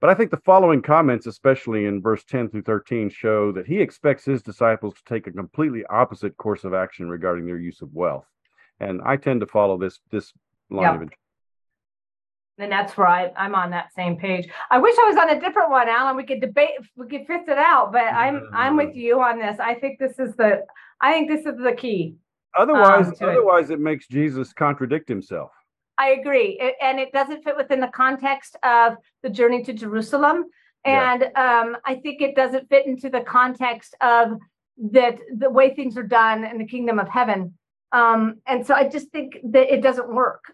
[0.00, 3.80] But I think the following comments, especially in verse 10 through 13, show that he
[3.80, 7.92] expects his disciples to take a completely opposite course of action regarding their use of
[7.92, 8.26] wealth.
[8.80, 10.32] And I tend to follow this, this
[10.70, 11.02] line yep.
[11.02, 11.02] of
[12.62, 14.48] and that's where I, I'm on that same page.
[14.70, 16.16] I wish I was on a different one, Alan.
[16.16, 19.58] We could debate, we could fix it out, but I'm I'm with you on this.
[19.60, 20.64] I think this is the
[21.00, 22.16] I think this is the key.
[22.58, 23.74] Otherwise, um, otherwise it.
[23.74, 25.50] it makes Jesus contradict himself.
[25.98, 30.46] I agree, it, and it doesn't fit within the context of the journey to Jerusalem,
[30.84, 31.60] and yeah.
[31.60, 34.38] um, I think it doesn't fit into the context of
[34.92, 37.54] that the way things are done in the kingdom of heaven.
[37.92, 40.44] Um, and so I just think that it doesn't work.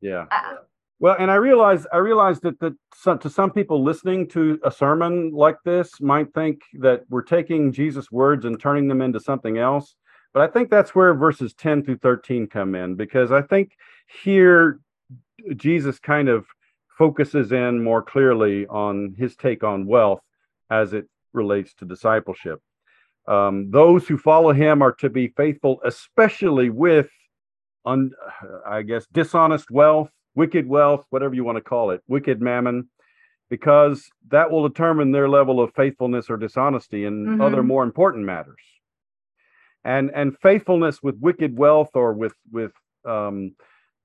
[0.00, 0.26] Yeah.
[0.30, 0.54] Uh,
[1.00, 5.32] well, and I realize I realize that some, to some people listening to a sermon
[5.32, 9.96] like this might think that we're taking Jesus' words and turning them into something else.
[10.32, 13.72] But I think that's where verses 10 through 13 come in because I think
[14.24, 14.80] here
[15.56, 16.46] Jesus kind of
[16.96, 20.20] focuses in more clearly on his take on wealth
[20.70, 22.60] as it relates to discipleship.
[23.26, 27.08] Um, those who follow him are to be faithful, especially with,
[27.84, 28.12] un,
[28.66, 32.88] I guess, dishonest wealth wicked wealth, whatever you want to call it, wicked mammon,
[33.50, 37.40] because that will determine their level of faithfulness or dishonesty in mm-hmm.
[37.40, 38.60] other more important matters.
[39.84, 42.72] And and faithfulness with wicked wealth or with with
[43.04, 43.54] um,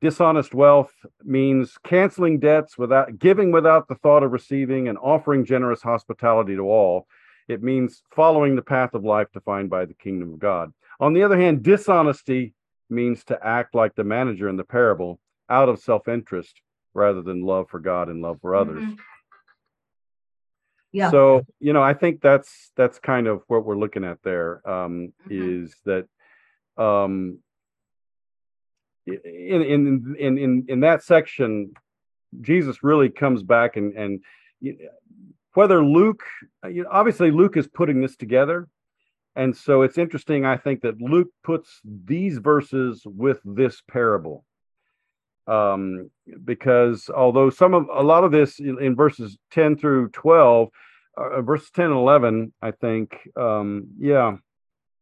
[0.01, 0.91] dishonest wealth
[1.23, 6.63] means canceling debts without giving without the thought of receiving and offering generous hospitality to
[6.63, 7.07] all.
[7.47, 10.71] It means following the path of life defined by the kingdom of God.
[10.99, 12.53] On the other hand, dishonesty
[12.89, 16.61] means to act like the manager in the parable out of self-interest
[16.93, 18.83] rather than love for God and love for others.
[18.83, 18.93] Mm-hmm.
[20.91, 21.11] Yeah.
[21.11, 24.67] So, you know, I think that's that's kind of what we're looking at there.
[24.67, 25.63] Um, mm-hmm.
[25.63, 26.07] is that
[26.77, 27.39] um
[29.05, 31.73] in in in in in that section
[32.41, 34.23] Jesus really comes back and and
[35.53, 36.23] whether Luke
[36.69, 38.67] you know, obviously Luke is putting this together
[39.35, 44.45] and so it's interesting I think that Luke puts these verses with this parable
[45.49, 46.11] um,
[46.45, 50.69] because although some of a lot of this in, in verses 10 through 12
[51.17, 54.35] uh, uh verses 10 and 11 i think um, yeah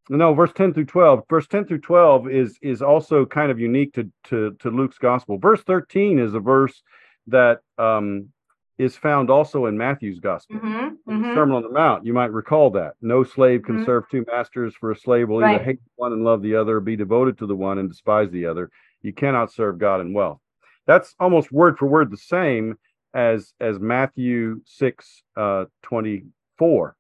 [0.10, 3.94] no verse 10 through 12 verse 10 through 12 is is also kind of unique
[3.94, 6.82] to to, to luke's gospel verse 13 is a verse
[7.28, 8.30] that um,
[8.78, 11.36] is found also in matthew's gospel mm-hmm, mm-hmm.
[11.36, 13.86] sermon on the mount you might recall that no slave can mm-hmm.
[13.86, 15.66] serve two masters for a slave will either right.
[15.66, 18.70] hate one and love the other be devoted to the one and despise the other
[19.08, 20.39] you cannot serve God and wealth.
[20.86, 22.78] That's almost word for word the same
[23.13, 26.96] as as Matthew 6 uh, 24.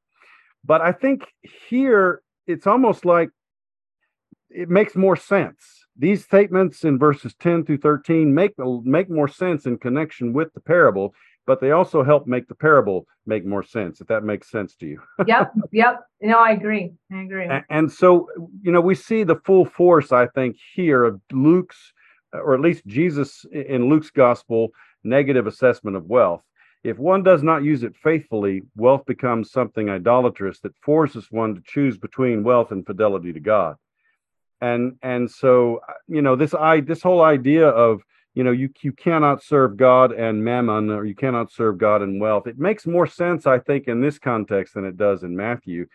[0.63, 1.27] But I think
[1.69, 3.29] here it's almost like
[4.49, 5.85] it makes more sense.
[5.97, 10.61] These statements in verses 10 through 13 make make more sense in connection with the
[10.61, 11.13] parable
[11.47, 14.01] but they also help make the parable make more sense.
[14.01, 15.01] If that makes sense to you.
[15.27, 16.01] yep, yep.
[16.21, 16.91] No, I agree.
[17.11, 17.45] I agree.
[17.45, 18.27] And, and so,
[18.61, 21.93] you know, we see the full force, I think, here of Luke's,
[22.43, 24.69] or at least Jesus in Luke's gospel,
[25.03, 26.41] negative assessment of wealth.
[26.83, 31.61] If one does not use it faithfully, wealth becomes something idolatrous that forces one to
[31.65, 33.75] choose between wealth and fidelity to God.
[34.61, 38.01] And and so, you know, this i this whole idea of
[38.37, 42.21] you know you you cannot serve god and mammon or you cannot serve god and
[42.21, 45.87] wealth it makes more sense i think in this context than it does in matthew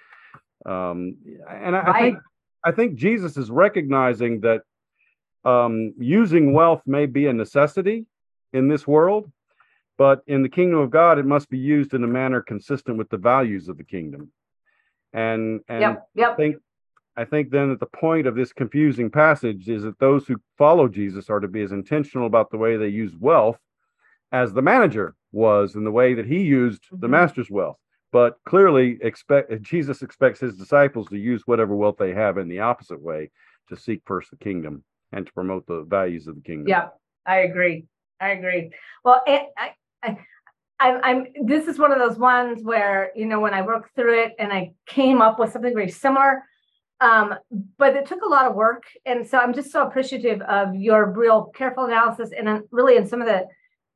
[0.66, 1.16] um,
[1.48, 1.88] and I, right.
[1.88, 2.18] I, think
[2.64, 4.62] i think jesus is recognizing that
[5.44, 8.06] um, using wealth may be a necessity
[8.52, 9.30] in this world
[9.98, 13.08] but in the kingdom of god it must be used in a manner consistent with
[13.10, 14.30] the values of the kingdom
[15.12, 16.32] and and yep, yep.
[16.32, 16.56] i think
[17.16, 20.88] I think then that the point of this confusing passage is that those who follow
[20.88, 23.58] Jesus are to be as intentional about the way they use wealth
[24.30, 27.00] as the manager was in the way that he used mm-hmm.
[27.00, 27.76] the master's wealth.
[28.12, 32.60] But clearly, expect Jesus expects his disciples to use whatever wealth they have in the
[32.60, 33.30] opposite way
[33.68, 36.68] to seek first the kingdom and to promote the values of the kingdom.
[36.68, 36.88] Yeah,
[37.26, 37.86] I agree.
[38.20, 38.70] I agree.
[39.04, 39.46] Well, I,
[40.02, 40.18] I,
[40.80, 41.26] I'm, I'm.
[41.44, 44.52] This is one of those ones where you know when I worked through it and
[44.52, 46.42] I came up with something very similar
[47.02, 47.34] um,
[47.78, 48.84] but it took a lot of work.
[49.04, 53.20] And so I'm just so appreciative of your real careful analysis and really in some
[53.20, 53.46] of the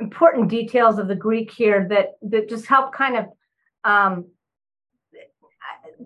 [0.00, 3.26] important details of the Greek here that that just help kind of
[3.84, 4.26] um,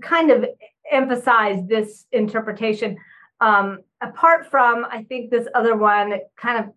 [0.02, 0.44] kind of
[0.92, 2.98] emphasize this interpretation.
[3.40, 6.72] Um, apart from, I think this other one kind of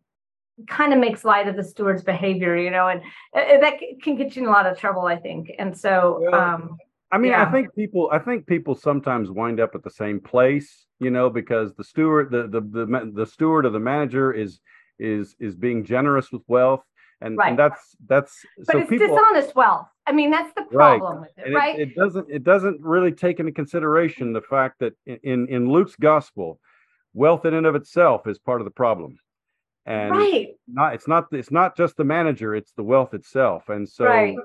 [0.67, 3.01] kind of makes light of the steward's behavior, you know, and,
[3.33, 5.51] and that can get you in a lot of trouble, I think.
[5.57, 6.77] And so, um,
[7.11, 7.43] I mean, yeah.
[7.43, 11.29] I think people, I think people sometimes wind up at the same place, you know,
[11.29, 14.59] because the steward, the the the, the steward or the manager is
[14.99, 16.83] is is being generous with wealth,
[17.21, 17.49] and, right.
[17.49, 18.43] and that's that's.
[18.57, 19.87] But so it's people, dishonest wealth.
[20.07, 21.21] I mean, that's the problem right.
[21.21, 21.79] with it, and right?
[21.79, 25.95] It, it, doesn't it doesn't really take into consideration the fact that in in Luke's
[25.95, 26.59] gospel,
[27.13, 29.17] wealth in and of itself is part of the problem
[29.85, 30.49] and right.
[30.67, 34.37] not it's not it's not just the manager it's the wealth itself and so right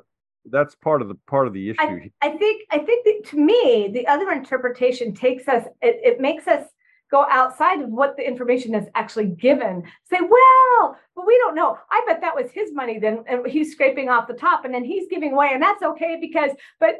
[0.50, 1.80] that's part of the part of the issue.
[1.80, 5.64] I, I think I think that to me, the other interpretation takes us.
[5.82, 6.66] It, it makes us
[7.10, 9.82] go outside of what the information is actually given.
[10.10, 11.78] Say, well, but we don't know.
[11.90, 14.84] I bet that was his money then, and he's scraping off the top, and then
[14.84, 16.50] he's giving away, and that's okay because,
[16.80, 16.96] but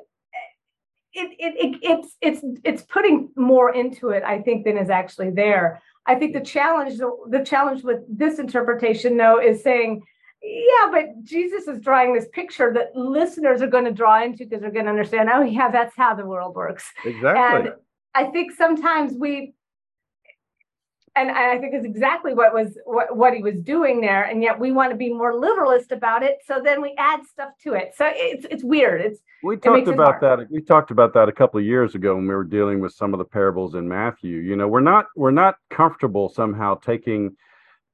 [1.13, 5.31] it, it, it it's it's it's putting more into it, I think, than is actually
[5.31, 5.83] there.
[6.07, 10.03] I think the challenge the, the challenge with this interpretation, though, is saying
[10.43, 14.61] yeah, but Jesus is drawing this picture that listeners are going to draw into because
[14.61, 16.85] they're going to understand, oh, yeah, that's how the world works.
[17.05, 17.71] Exactly.
[17.71, 17.73] And
[18.15, 19.55] I think sometimes we,
[21.19, 24.59] and I think is exactly what was what, what he was doing there, and yet
[24.59, 26.39] we want to be more literalist about it.
[26.47, 27.95] So then we add stuff to it.
[27.97, 29.01] So it's it's weird.
[29.01, 30.47] It's we talked it about that.
[30.51, 33.13] We talked about that a couple of years ago when we were dealing with some
[33.13, 34.37] of the parables in Matthew.
[34.37, 37.37] You know, we're not we're not comfortable somehow taking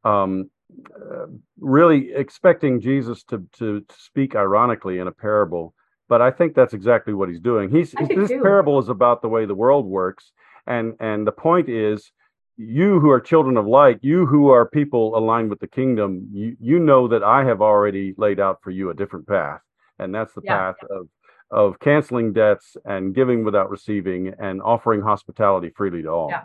[0.04, 0.50] um,
[0.94, 1.26] uh,
[1.60, 5.74] really expecting Jesus to, to, speak ironically in a parable,
[6.08, 7.70] but I think that's exactly what he's doing.
[7.70, 8.40] He's this too.
[8.42, 10.32] parable is about the way the world works,
[10.66, 12.12] and and the point is,
[12.56, 16.56] you who are children of light, you who are people aligned with the kingdom, you
[16.60, 19.60] you know that I have already laid out for you a different path,
[19.98, 20.56] and that's the yeah.
[20.56, 21.08] path of
[21.50, 26.28] of canceling debts and giving without receiving and offering hospitality freely to all.
[26.30, 26.44] Yeah,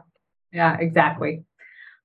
[0.52, 1.44] yeah, exactly.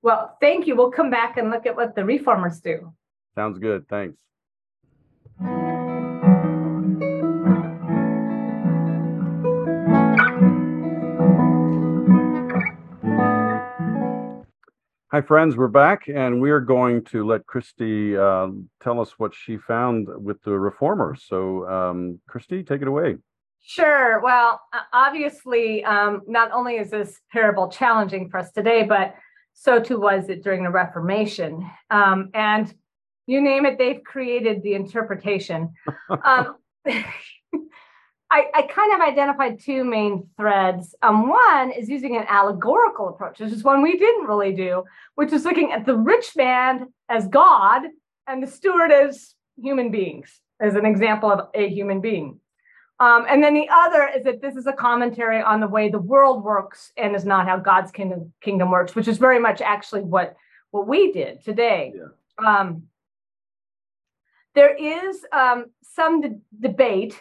[0.03, 0.77] Well, thank you.
[0.77, 2.93] We'll come back and look at what the reformers do.
[3.35, 3.89] Sounds good.
[3.89, 4.21] Thanks.
[15.15, 15.57] Hi, friends.
[15.57, 18.49] We're back, and we are going to let Christy uh,
[18.83, 21.23] tell us what she found with the reformers.
[21.29, 23.19] So, um, Christy, take it away.
[23.63, 24.21] Sure.
[24.23, 24.61] Well,
[24.93, 29.15] obviously, um, not only is this parable challenging for us today, but
[29.53, 31.65] so too was it during the Reformation.
[31.91, 32.75] Um, and
[33.29, 35.75] you name it, they've created the interpretation.
[38.35, 40.93] I, I, kind of identified two main threads.
[41.03, 44.83] Um, one is using an allegorical approach, which is one we didn't really do,
[45.15, 47.83] which is looking at the rich man as God
[48.27, 52.41] and the steward as human beings, as an example of a human being.
[52.99, 56.01] Um, and then the other is that this is a commentary on the way the
[56.01, 60.03] world works and is not how God's kingdom kingdom works, which is very much actually
[60.03, 60.35] what
[60.73, 61.93] what we did today.
[61.95, 62.59] Yeah.
[62.59, 62.89] Um,
[64.57, 67.21] there is um, some de- debate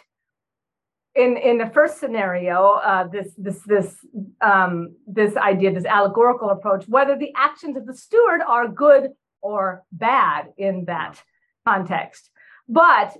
[1.14, 3.96] in in the first scenario, uh, this this this
[4.40, 9.10] um, this idea, this allegorical approach, whether the actions of the steward are good
[9.40, 11.22] or bad in that
[11.66, 12.30] context.
[12.68, 13.16] But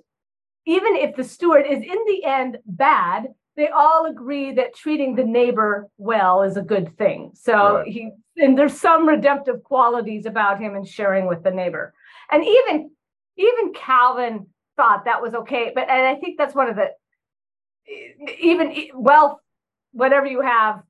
[0.66, 5.24] even if the steward is in the end bad, they all agree that treating the
[5.24, 7.32] neighbor well is a good thing.
[7.34, 7.86] So Right.
[7.86, 11.95] he and there's some redemptive qualities about him and sharing with the neighbor.
[12.30, 12.90] And even
[13.36, 15.70] even Calvin thought that was okay.
[15.72, 16.90] But and I think that's one of the
[18.41, 19.39] even wealth,
[19.93, 20.82] whatever you have,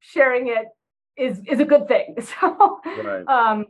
[0.00, 0.66] sharing it
[1.16, 2.16] is is a good thing.
[2.40, 3.24] So Right.
[3.28, 3.66] um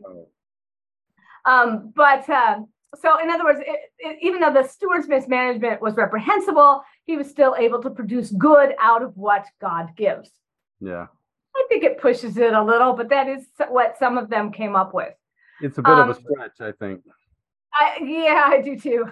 [1.45, 2.61] um, but uh,
[2.97, 7.31] so, in other words, it, it, even though the steward's mismanagement was reprehensible, he was
[7.31, 10.31] still able to produce good out of what God gives.
[10.81, 11.07] Yeah.
[11.57, 14.77] I think it pushes it a little, but that is what some of them came
[14.77, 15.15] up with.
[15.61, 17.03] It's a bit of Um, a stretch, I think.
[17.73, 19.11] I, yeah, I do too.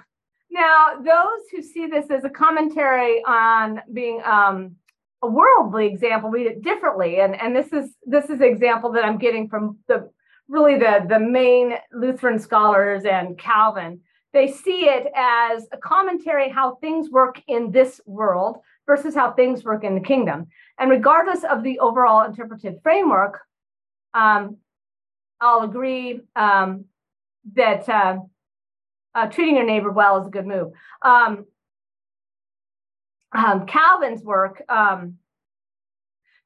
[0.51, 4.76] Now, those who see this as a commentary on being um,
[5.22, 9.05] a worldly example read it differently, and and this is this is an example that
[9.05, 10.11] I'm getting from the
[10.49, 14.01] really the the main Lutheran scholars and Calvin.
[14.32, 19.64] They see it as a commentary how things work in this world versus how things
[19.64, 20.46] work in the kingdom,
[20.78, 23.40] and regardless of the overall interpretive framework,
[24.14, 24.57] um,
[25.42, 26.86] I'll agree um,
[27.55, 27.86] that.
[27.86, 28.20] Uh,
[29.14, 30.72] uh, treating your neighbor well is a good move.
[31.02, 31.46] Um,
[33.32, 35.18] um, Calvin's work, um,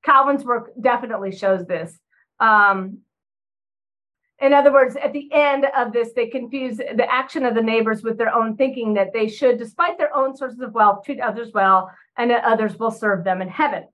[0.05, 1.97] Calvin's work definitely shows this.
[2.41, 2.99] Um,
[4.41, 8.03] in other words, at the end of this, they confuse the action of the neighbors
[8.03, 11.53] with their own thinking that they should, despite their own sources of wealth, treat others
[11.55, 11.89] well,
[12.19, 13.85] and that others will serve them in heaven.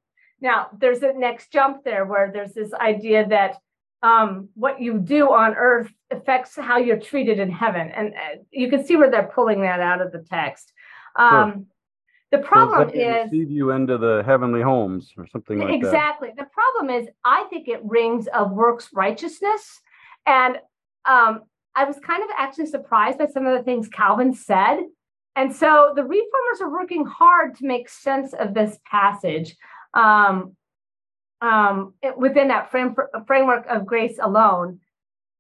[0.41, 3.57] Now, there's a next jump there where there's this idea that
[4.03, 7.91] um, what you do on earth affects how you're treated in heaven.
[7.91, 10.73] And uh, you can see where they're pulling that out of the text.
[11.17, 11.67] Um,
[12.31, 15.75] The problem they is receive you into the heavenly homes or something like that.
[15.75, 16.31] exactly.
[16.37, 19.81] The problem is, I think it rings of works righteousness.
[20.27, 20.59] And
[21.07, 21.43] um,
[21.75, 24.81] I was kind of actually surprised by some of the things Calvin said.
[25.37, 29.57] And so the reformers are working hard to make sense of this passage
[29.95, 30.57] um,
[31.41, 32.95] um, within that frame,
[33.27, 34.81] framework of grace alone.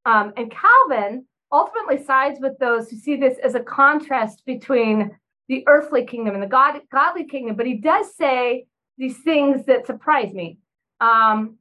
[0.04, 5.16] Um, and Calvin ultimately sides with those who see this as a contrast between
[5.48, 7.56] the earthly kingdom and the God, godly kingdom.
[7.56, 10.58] But he does say these things that surprise me.
[11.00, 11.56] Um,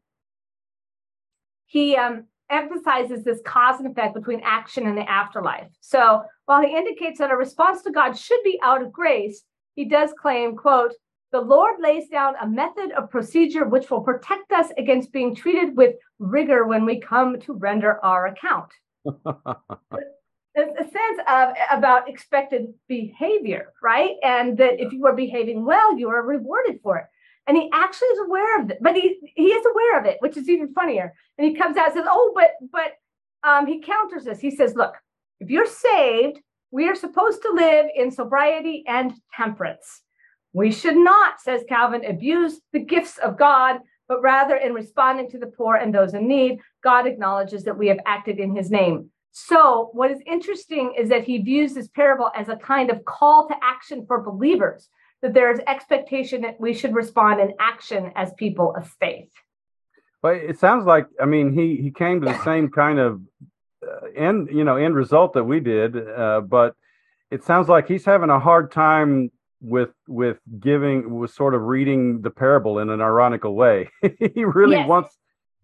[1.66, 5.68] he um, emphasizes this cause and effect between action and the afterlife.
[5.82, 9.44] So while he indicates that a response to God should be out of grace,
[9.76, 10.94] he does claim, quote,
[11.32, 15.76] the Lord lays down a method of procedure which will protect us against being treated
[15.76, 18.72] with rigor when we come to render our account.
[19.06, 19.56] a
[20.56, 24.16] a sense of about expected behavior, right?
[24.24, 27.06] And that if you are behaving well, you are rewarded for it.
[27.48, 30.36] And he actually is aware of it, but he he is aware of it, which
[30.36, 31.14] is even funnier.
[31.38, 32.94] And he comes out and says, "Oh, but but
[33.44, 34.40] um, he counters this.
[34.40, 34.96] He says, look,
[35.40, 36.40] if you're saved,
[36.72, 40.02] we are supposed to live in sobriety and temperance.
[40.54, 45.38] We should not, says Calvin, abuse the gifts of God, but rather in responding to
[45.38, 49.10] the poor and those in need, God acknowledges that we have acted in his name.
[49.32, 53.48] So, what is interesting is that he views this parable as a kind of call
[53.50, 54.90] to action for believers,
[55.22, 59.30] that there is expectation that we should respond in action as people of faith.
[60.24, 63.22] Well, it sounds like I mean he he came to the same kind of
[63.86, 66.76] uh, end you know end result that we did, uh, but
[67.30, 69.30] it sounds like he's having a hard time
[69.62, 73.90] with with giving was sort of reading the parable in an ironical way.
[74.36, 74.88] he really Yes.
[74.88, 75.18] wants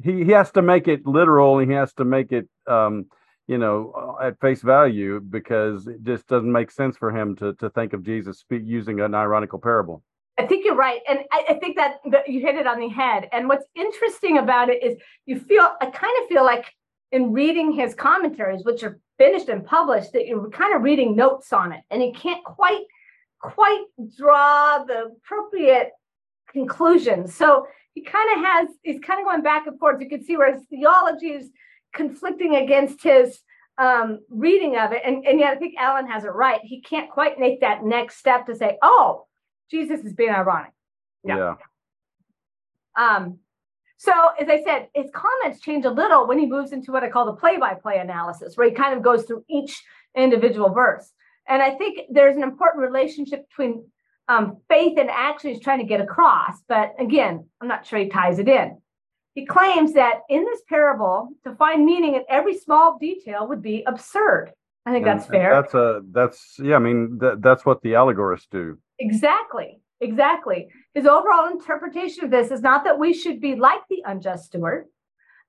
[0.04, 1.60] he he has to make it literal.
[1.60, 3.06] and He has to make it um
[3.48, 7.70] you know at face value because it just doesn't make sense for him to to
[7.70, 10.04] think of Jesus speak, using an ironical parable.
[10.40, 11.00] I think you're right.
[11.08, 13.30] And I, I think that, that you hit it on the head.
[13.32, 16.66] And what's interesting about it is you feel, I kind of feel like
[17.12, 21.54] in reading his commentaries, which are finished and published, that you're kind of reading notes
[21.54, 21.82] on it.
[21.92, 22.82] And you can't quite,
[23.44, 23.84] quite
[24.18, 25.92] draw the appropriate
[26.52, 27.36] conclusions.
[27.36, 30.02] So he kind of has, he's kind of going back and forth.
[30.02, 31.52] You can see where his theology is
[31.94, 33.40] conflicting against his
[33.78, 35.02] um, reading of it.
[35.06, 36.62] And, and yet I think Alan has it right.
[36.64, 39.28] He can't quite make that next step to say, oh,
[39.70, 40.72] Jesus is being ironic.
[41.24, 41.56] Yeah.
[42.98, 43.16] yeah.
[43.16, 43.40] Um,
[43.98, 47.10] so, as I said, his comments change a little when he moves into what I
[47.10, 49.82] call the play by play analysis, where he kind of goes through each
[50.16, 51.10] individual verse.
[51.48, 53.86] And I think there's an important relationship between
[54.28, 56.62] um, faith and action he's trying to get across.
[56.68, 58.78] But again, I'm not sure he ties it in.
[59.36, 63.84] He claims that in this parable, to find meaning in every small detail would be
[63.86, 64.52] absurd.
[64.86, 65.54] I think And- that's fair.
[65.62, 66.76] That's a that's yeah.
[66.76, 68.78] I mean that that's what the allegorists do.
[69.00, 69.82] Exactly.
[70.02, 70.68] Exactly.
[70.94, 74.86] His overall interpretation of this is not that we should be like the unjust steward,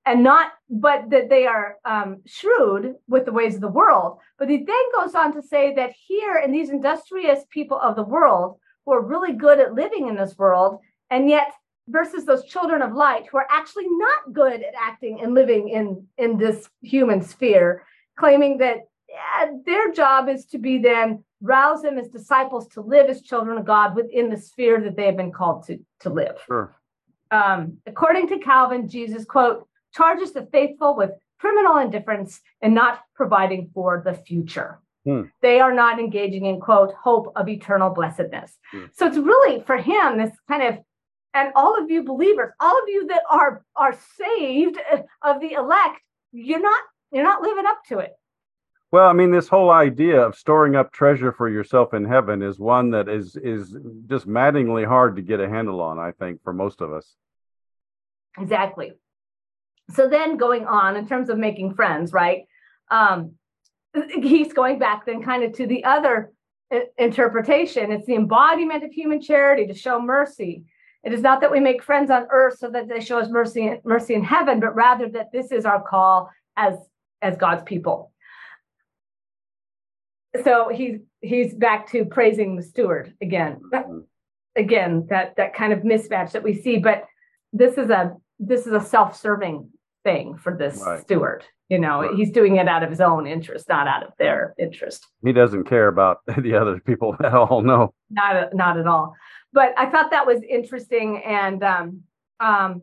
[0.07, 4.19] and not, but that they are um, shrewd with the ways of the world.
[4.39, 8.03] But he then goes on to say that here in these industrious people of the
[8.03, 10.81] world who are really good at living in this world,
[11.11, 11.53] and yet
[11.89, 16.07] versus those children of light who are actually not good at acting and living in
[16.19, 17.85] in this human sphere,
[18.17, 23.09] claiming that yeah, their job is to be then rouse them as disciples to live
[23.09, 26.39] as children of God within the sphere that they have been called to, to live.
[26.47, 26.75] Sure.
[27.31, 33.71] Um, according to Calvin, Jesus, quote, charges the faithful with criminal indifference and not providing
[33.75, 34.81] for the future.
[35.05, 35.23] Hmm.
[35.43, 38.57] They are not engaging in, quote, hope of eternal blessedness.
[38.73, 38.85] Hmm.
[38.95, 40.79] So it's really for him this kind of,
[41.35, 44.79] and all of you believers, all of you that are are saved
[45.23, 46.01] of the elect,
[46.33, 46.81] you're not
[47.13, 48.13] you're not living up to it.
[48.93, 52.59] Well, I mean, this whole idea of storing up treasure for yourself in heaven is
[52.59, 53.77] one that is is
[54.07, 55.99] just maddeningly hard to get a handle on.
[55.99, 57.15] I think for most of us.
[58.39, 58.93] Exactly.
[59.91, 62.45] So then, going on in terms of making friends, right?
[62.91, 63.33] Um,
[64.23, 66.33] he's going back then, kind of to the other
[66.99, 67.93] interpretation.
[67.93, 70.65] It's the embodiment of human charity to show mercy.
[71.03, 73.79] It is not that we make friends on earth so that they show us mercy
[73.85, 76.77] mercy in heaven, but rather that this is our call as
[77.21, 78.13] as God's people
[80.43, 84.01] so he's he's back to praising the steward again mm-hmm.
[84.57, 87.05] again that that kind of mismatch that we see but
[87.53, 89.69] this is a this is a self-serving
[90.03, 91.01] thing for this right.
[91.01, 92.15] steward you know right.
[92.15, 95.65] he's doing it out of his own interest not out of their interest he doesn't
[95.65, 99.15] care about the other people at all no not not at all
[99.53, 102.03] but i thought that was interesting and um
[102.41, 102.83] um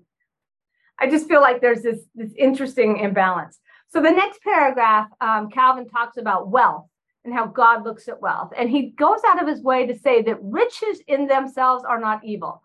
[0.99, 5.87] i just feel like there's this this interesting imbalance so the next paragraph um, calvin
[5.87, 6.87] talks about wealth
[7.23, 8.51] and how God looks at wealth.
[8.57, 12.23] And he goes out of his way to say that riches in themselves are not
[12.23, 12.61] evil.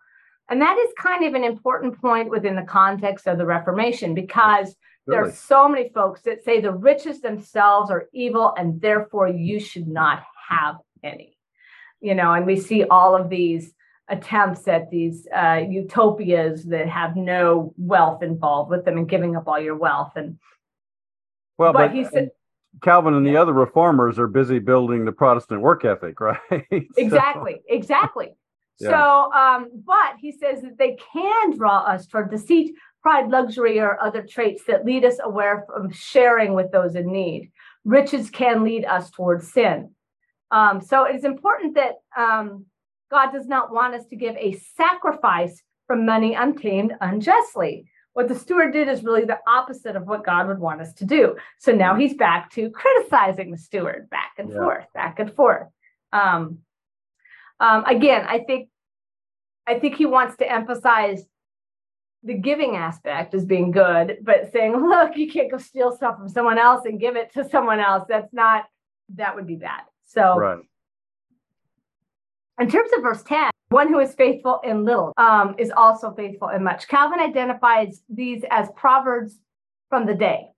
[0.49, 4.77] And that is kind of an important point within the context of the Reformation because
[5.07, 5.19] really?
[5.19, 9.59] there are so many folks that say the riches themselves are evil and therefore you
[9.59, 11.37] should not have any.
[12.01, 13.73] You know, and we see all of these
[14.09, 19.49] attempts at these uh, utopias that have no wealth involved with them and giving up
[19.49, 20.13] all your wealth.
[20.15, 20.39] And
[21.59, 22.31] well, but, but he said,
[22.83, 26.41] Calvin and the other reformers are busy building the Protestant work ethic, right?
[26.97, 28.37] exactly, exactly.
[28.79, 28.91] Yeah.
[28.91, 34.03] So, um, but he says that they can draw us toward deceit, pride, luxury, or
[34.03, 37.53] other traits that lead us away from sharing with those in need.
[37.85, 39.91] Riches can lead us towards sin.
[40.51, 42.67] Um, so it is important that um,
[43.11, 47.87] God does not want us to give a sacrifice from money untamed unjustly.
[48.13, 51.05] What the steward did is really the opposite of what God would want us to
[51.05, 51.37] do.
[51.59, 54.57] So now he's back to criticizing the steward back and yeah.
[54.57, 55.69] forth, back and forth.
[56.13, 56.61] Um,
[57.61, 58.69] um, again, I think
[59.67, 61.27] I think he wants to emphasize
[62.23, 66.29] the giving aspect as being good, but saying, look, you can't go steal stuff from
[66.29, 68.05] someone else and give it to someone else.
[68.09, 68.65] That's not
[69.15, 69.83] that would be bad.
[70.05, 70.59] So right.
[72.61, 76.49] in terms of verse 10, one who is faithful in little um, is also faithful
[76.49, 76.87] in much.
[76.89, 79.39] Calvin identifies these as proverbs
[79.89, 80.49] from the day,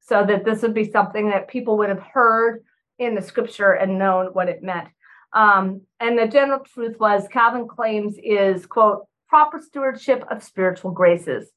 [0.00, 2.64] so that this would be something that people would have heard
[2.98, 4.88] in the scripture and known what it meant.
[5.32, 11.50] Um, and the general truth was Calvin claims is, quote, proper stewardship of spiritual graces.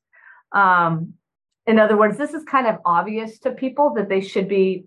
[0.51, 1.13] Um,
[1.67, 4.85] in other words, this is kind of obvious to people that they should be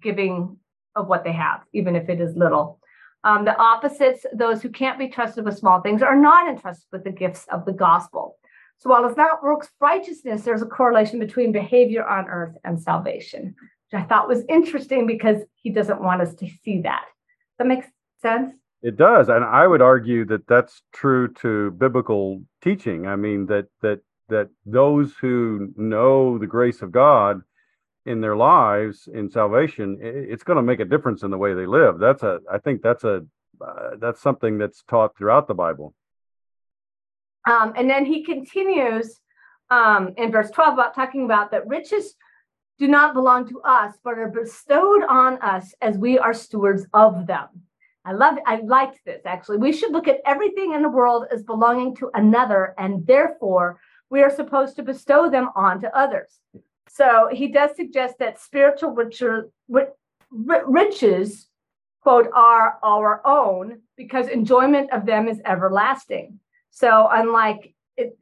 [0.00, 0.56] giving
[0.96, 2.80] of what they have, even if it is little.
[3.24, 7.04] Um, the opposites, those who can't be trusted with small things, are not entrusted with
[7.04, 8.36] the gifts of the gospel.
[8.78, 13.54] So while it's not works righteousness, there's a correlation between behavior on earth and salvation,
[13.90, 17.04] which I thought was interesting because he doesn't want us to see that.
[17.58, 17.86] That makes
[18.24, 18.52] sense?
[18.82, 23.06] It does, and I would argue that that's true to biblical teaching.
[23.06, 27.42] I mean that that that those who know the grace of God
[28.06, 31.66] in their lives in salvation, it's going to make a difference in the way they
[31.66, 31.98] live.
[31.98, 33.24] That's a, I think that's a,
[33.60, 35.94] uh, that's something that's taught throughout the Bible.
[37.50, 39.20] Um, and then he continues
[39.70, 42.14] um, in verse 12 about talking about that riches
[42.78, 47.26] do not belong to us, but are bestowed on us as we are stewards of
[47.26, 47.48] them.
[48.04, 49.58] I love I liked this actually.
[49.58, 53.80] We should look at everything in the world as belonging to another, and therefore
[54.10, 56.40] we are supposed to bestow them on to others.
[56.88, 59.46] So he does suggest that spiritual riches,
[60.30, 61.48] riches,
[62.02, 66.38] quote, are our own because enjoyment of them is everlasting.
[66.70, 68.16] So unlike it,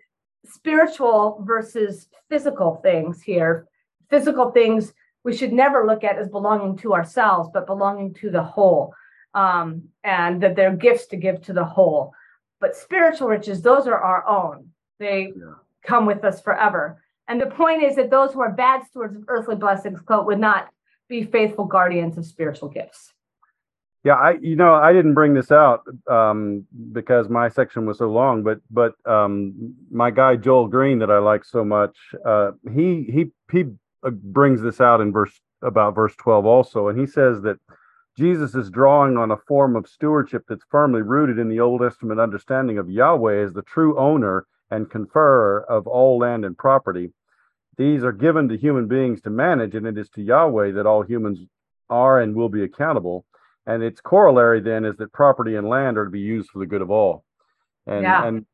[0.45, 3.67] spiritual versus physical things here,
[4.09, 4.93] physical things
[5.25, 8.95] we should never look at as belonging to ourselves, but belonging to the whole,
[9.35, 12.13] um, and that they're gifts to give to the whole.
[12.61, 14.69] But spiritual riches, those are our own.
[14.99, 15.55] They yeah.
[15.85, 17.03] come with us forever.
[17.29, 20.39] And the point is that those who are bad stewards of earthly blessings, quote, would
[20.39, 20.69] not
[21.09, 23.13] be faithful guardians of spiritual gifts.
[24.05, 28.11] Yeah, I you know I didn't bring this out um, because my section was so
[28.11, 33.05] long, but but um, my guy Joel Green that I like so much, uh, he
[33.05, 33.65] he he
[34.03, 37.59] uh, brings this out in verse about verse twelve also, and he says that
[38.17, 42.21] Jesus is drawing on a form of stewardship that's firmly rooted in the Old Testament
[42.21, 47.13] understanding of Yahweh as the true owner and conferrer of all land and property.
[47.79, 51.03] These are given to human beings to manage, and it is to Yahweh that all
[51.03, 51.41] humans
[51.89, 53.25] are and will be accountable
[53.67, 56.67] and its corollary then is that property and land are to be used for the
[56.67, 57.25] good of all
[57.87, 58.27] and yeah.
[58.27, 58.47] and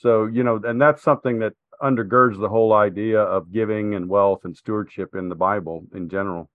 [0.00, 4.40] so you know and that's something that undergirds the whole idea of giving and wealth
[4.44, 6.48] and stewardship in the bible in general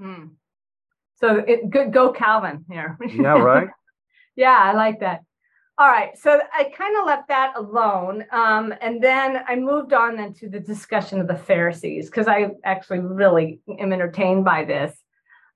[0.00, 0.26] hmm.
[1.16, 3.68] So it good go calvin here yeah right
[4.36, 5.20] yeah i like that
[5.78, 10.16] all right so i kind of left that alone um, and then i moved on
[10.16, 14.96] then to the discussion of the pharisees because i actually really am entertained by this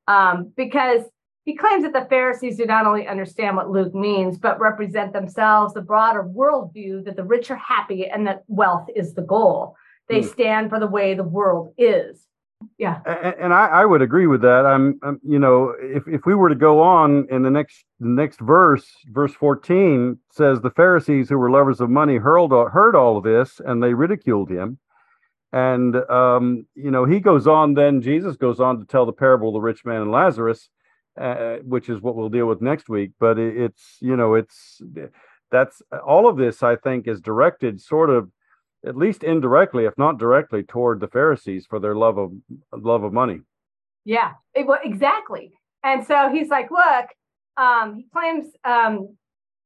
[0.08, 1.02] um, because
[1.48, 5.72] he claims that the Pharisees do not only understand what Luke means, but represent themselves
[5.72, 9.74] the broader worldview that the rich are happy and that wealth is the goal.
[10.10, 10.28] They hmm.
[10.28, 12.26] stand for the way the world is.
[12.76, 13.00] Yeah,
[13.38, 14.66] and, I, I, would agree with that.
[14.66, 18.08] I'm, I'm, you know, if if we were to go on in the next the
[18.08, 23.16] next verse, verse 14 says the Pharisees who were lovers of money heard heard all
[23.16, 24.78] of this and they ridiculed him.
[25.52, 27.74] And um, you know, he goes on.
[27.74, 30.68] Then Jesus goes on to tell the parable of the rich man and Lazarus
[31.18, 33.10] uh, which is what we'll deal with next week.
[33.18, 34.80] But it, it's you know it's
[35.50, 38.30] that's all of this I think is directed sort of
[38.86, 42.32] at least indirectly, if not directly, toward the Pharisees for their love of
[42.72, 43.40] love of money.
[44.04, 45.52] Yeah, it, well, exactly.
[45.82, 47.06] And so he's like, look,
[47.56, 49.16] um, he claims um,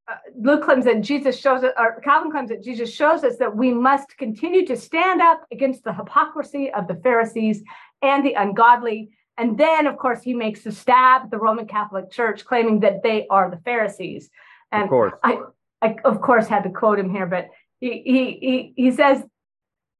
[0.08, 3.56] uh, Luke claims that Jesus shows us, or Calvin claims that Jesus shows us that
[3.56, 7.62] we must continue to stand up against the hypocrisy of the Pharisees
[8.02, 12.10] and the ungodly and then, of course, he makes a stab at the Roman Catholic
[12.10, 14.30] Church, claiming that they are the Pharisees.
[14.70, 15.12] And of course.
[15.22, 15.38] I,
[15.80, 17.48] I of course, had to quote him here, but
[17.82, 19.22] he he he, says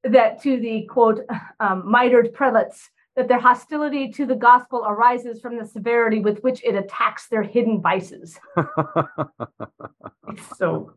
[0.04, 1.20] that to the quote
[1.60, 6.64] um, mitred prelates that their hostility to the gospel arises from the severity with which
[6.64, 8.38] it attacks their hidden vices.
[10.56, 10.94] so,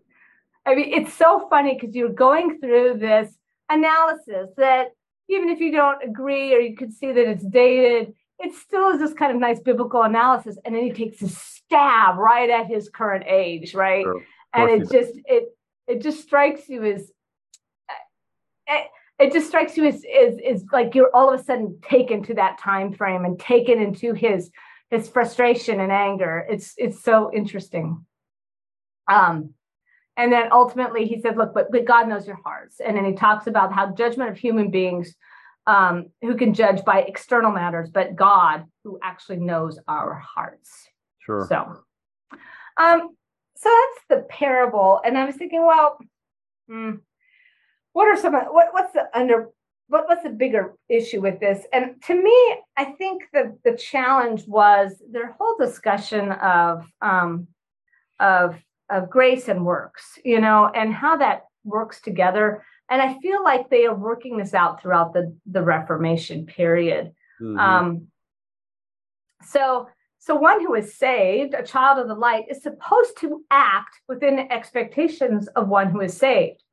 [0.66, 3.36] I mean, it's so funny because you're going through this
[3.70, 4.92] analysis that
[5.28, 9.00] even if you don't agree or you could see that it's dated, it still is
[9.00, 12.90] this kind of nice biblical analysis and then he takes a stab right at his
[12.90, 14.24] current age right sure.
[14.54, 15.56] and it just it
[15.88, 17.12] it just strikes you as
[18.68, 18.88] it,
[19.20, 22.34] it just strikes you as is is like you're all of a sudden taken to
[22.34, 24.52] that time frame and taken into his
[24.90, 28.06] his frustration and anger it's it's so interesting
[29.08, 29.52] um
[30.18, 33.14] and then ultimately he said look but, but god knows your hearts and then he
[33.14, 35.16] talks about how judgment of human beings
[35.68, 40.72] um, who can judge by external matters, but God who actually knows our hearts.
[41.20, 41.46] Sure.
[41.50, 41.80] So,
[42.78, 43.16] um,
[43.56, 45.98] so that's the parable, and I was thinking, well,
[46.68, 46.92] hmm,
[47.94, 48.34] what are some?
[48.34, 49.50] What, what's the under?
[49.88, 51.66] What, what's the bigger issue with this?
[51.72, 57.48] And to me, I think that the challenge was their whole discussion of um,
[58.20, 58.58] of
[58.90, 63.70] of grace and works, you know, and how that works together and I feel like
[63.70, 67.14] they are working this out throughout the the Reformation period.
[67.42, 67.60] Mm-hmm.
[67.60, 68.08] Um,
[69.44, 69.90] so,
[70.20, 74.52] so one who is saved, a child of the light, is supposed to act within
[74.52, 76.64] expectations of one who is saved.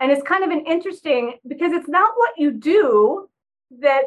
[0.00, 3.28] And it's kind of an interesting because it's not what you do
[3.80, 4.04] that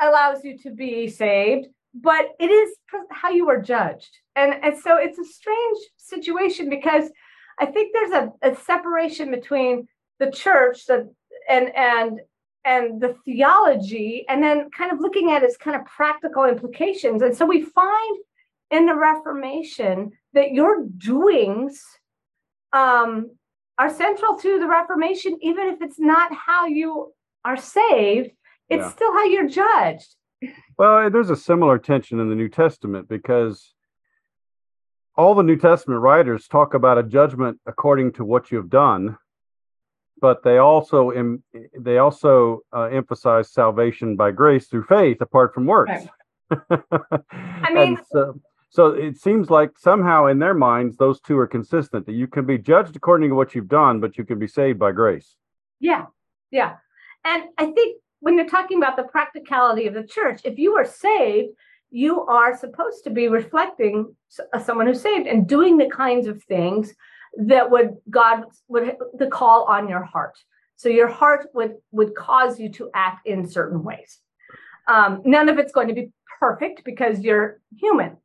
[0.00, 2.74] allows you to be saved, but it is
[3.10, 4.18] how you are judged.
[4.36, 7.10] And, and so it's a strange situation because
[7.58, 9.88] I think there's a, a separation between
[10.18, 11.12] the church the,
[11.48, 12.20] and and
[12.68, 17.34] and the theology and then kind of looking at its kind of practical implications and
[17.34, 18.18] so we find
[18.70, 21.82] in the reformation that your doings
[22.74, 23.30] um,
[23.78, 27.12] are central to the reformation even if it's not how you
[27.42, 28.30] are saved
[28.68, 28.90] it's yeah.
[28.90, 30.14] still how you're judged
[30.78, 33.72] well there's a similar tension in the new testament because
[35.16, 39.16] all the new testament writers talk about a judgment according to what you've done
[40.20, 41.42] but they also Im,
[41.78, 45.90] they also uh, emphasize salvation by grace through faith apart from works.
[46.50, 46.60] Right.
[47.30, 48.40] I mean, so,
[48.70, 52.46] so it seems like somehow in their minds those two are consistent that you can
[52.46, 55.36] be judged according to what you've done, but you can be saved by grace.
[55.80, 56.06] Yeah,
[56.50, 56.76] yeah,
[57.24, 60.84] and I think when you're talking about the practicality of the church, if you are
[60.84, 61.50] saved,
[61.90, 64.14] you are supposed to be reflecting
[64.62, 66.94] someone who's saved and doing the kinds of things
[67.36, 70.38] that would God would the call on your heart.
[70.76, 74.18] So your heart would would cause you to act in certain ways.
[74.86, 78.16] Um, none of it's going to be perfect because you're human.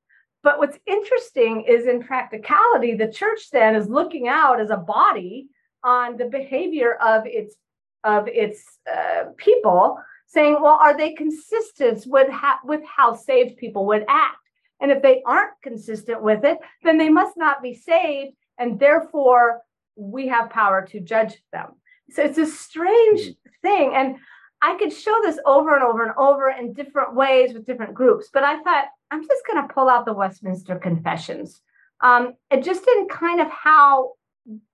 [0.44, 5.48] But what's interesting is in practicality, the church then is looking out as a body
[5.84, 7.56] on the behavior of its
[8.04, 9.98] of its uh, people,
[10.28, 14.38] saying, "Well, are they consistent with ha- with how saved people would act?"
[14.82, 19.62] And if they aren't consistent with it, then they must not be saved, and therefore
[19.98, 21.74] we have power to judge them.
[22.12, 23.50] So it's a strange mm-hmm.
[23.62, 24.16] thing, and
[24.62, 28.30] I could show this over and over and over in different ways with different groups.
[28.32, 31.62] But I thought I'm just going to pull out the Westminster Confessions,
[32.02, 34.14] um, and just in kind of how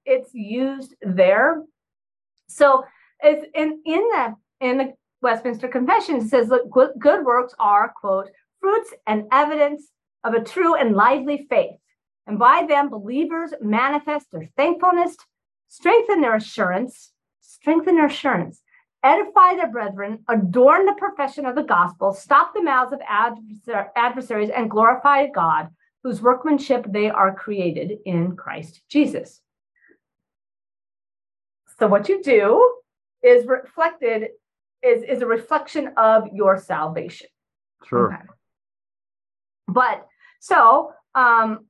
[0.05, 1.63] it's used there.
[2.47, 2.83] So
[3.21, 6.69] it's in in the in the Westminster Confession it says, "Look,
[6.99, 8.29] good works are quote
[8.61, 9.89] fruits and evidence
[10.23, 11.78] of a true and lively faith,
[12.29, 15.17] and by them believers manifest their thankfulness,
[15.67, 17.11] strengthen their assurance,
[17.41, 18.61] strengthen their assurance."
[19.01, 22.99] Edify their brethren, adorn the profession of the gospel, stop the mouths of
[23.95, 25.69] adversaries, and glorify God,
[26.03, 29.39] whose workmanship they are created in Christ Jesus.
[31.77, 32.73] So what you do
[33.23, 34.31] is reflected
[34.83, 37.29] is, is a reflection of your salvation.
[37.85, 38.13] Sure.
[38.13, 38.23] Okay.
[39.69, 40.05] But
[40.41, 41.67] so um,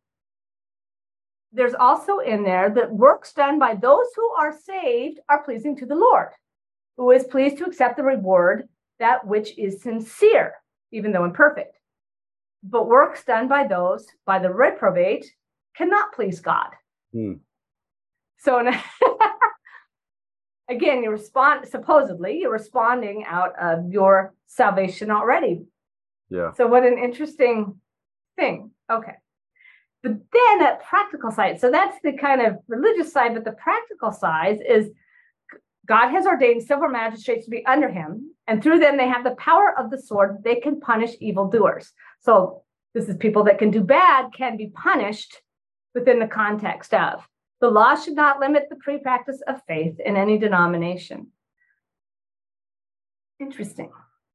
[1.52, 5.86] there's also in there that works done by those who are saved are pleasing to
[5.86, 6.30] the Lord,
[6.98, 8.68] who is pleased to accept the reward
[9.00, 10.54] that which is sincere,
[10.92, 11.78] even though imperfect.
[12.62, 15.26] But works done by those by the reprobate
[15.76, 16.70] cannot please God.
[17.14, 17.34] Hmm.
[18.38, 18.60] So
[20.70, 25.64] again, you respond supposedly you're responding out of your salvation already.
[26.30, 26.52] Yeah.
[26.54, 27.80] So what an interesting
[28.38, 28.72] thing.
[28.92, 29.14] Okay.
[30.02, 34.12] But then at practical side, so that's the kind of religious side, but the practical
[34.12, 34.90] side is
[35.86, 39.36] God has ordained civil magistrates to be under him, and through them they have the
[39.36, 40.38] power of the sword.
[40.44, 41.92] They can punish evildoers.
[42.22, 45.42] So this is people that can do bad can be punished
[45.94, 47.28] within the context of
[47.62, 51.28] the law should not limit the pre practice of faith in any denomination.
[53.40, 53.92] Interesting.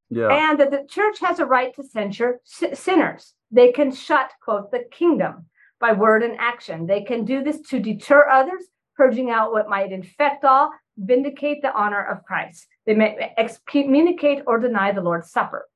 [0.09, 0.29] Yeah.
[0.29, 3.33] And that the church has a right to censure sinners.
[3.51, 5.45] They can shut, quote, the kingdom
[5.79, 6.85] by word and action.
[6.85, 8.63] They can do this to deter others,
[8.95, 12.67] purging out what might infect all, vindicate the honor of Christ.
[12.85, 15.67] They may excommunicate or deny the Lord's Supper.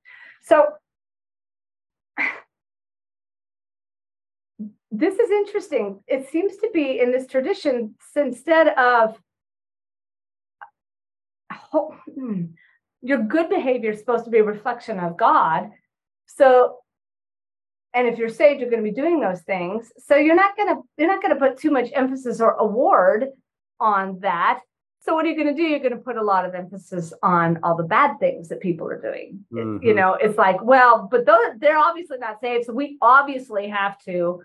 [0.43, 0.67] So
[4.91, 5.99] this is interesting.
[6.07, 9.19] It seems to be in this tradition, instead of
[11.71, 12.45] hmm,
[13.01, 15.71] your good behavior is supposed to be a reflection of God.
[16.25, 16.77] So,
[17.93, 19.91] and if you're saved, you're going to be doing those things.
[19.97, 23.29] So you're not going to you're not going to put too much emphasis or award
[23.79, 24.61] on that.
[25.01, 25.67] So what are you going to do?
[25.67, 28.87] You're going to put a lot of emphasis on all the bad things that people
[28.87, 29.45] are doing.
[29.51, 29.85] Mm-hmm.
[29.85, 33.97] You know, it's like, well, but those they're obviously not saved, so we obviously have
[34.03, 34.43] to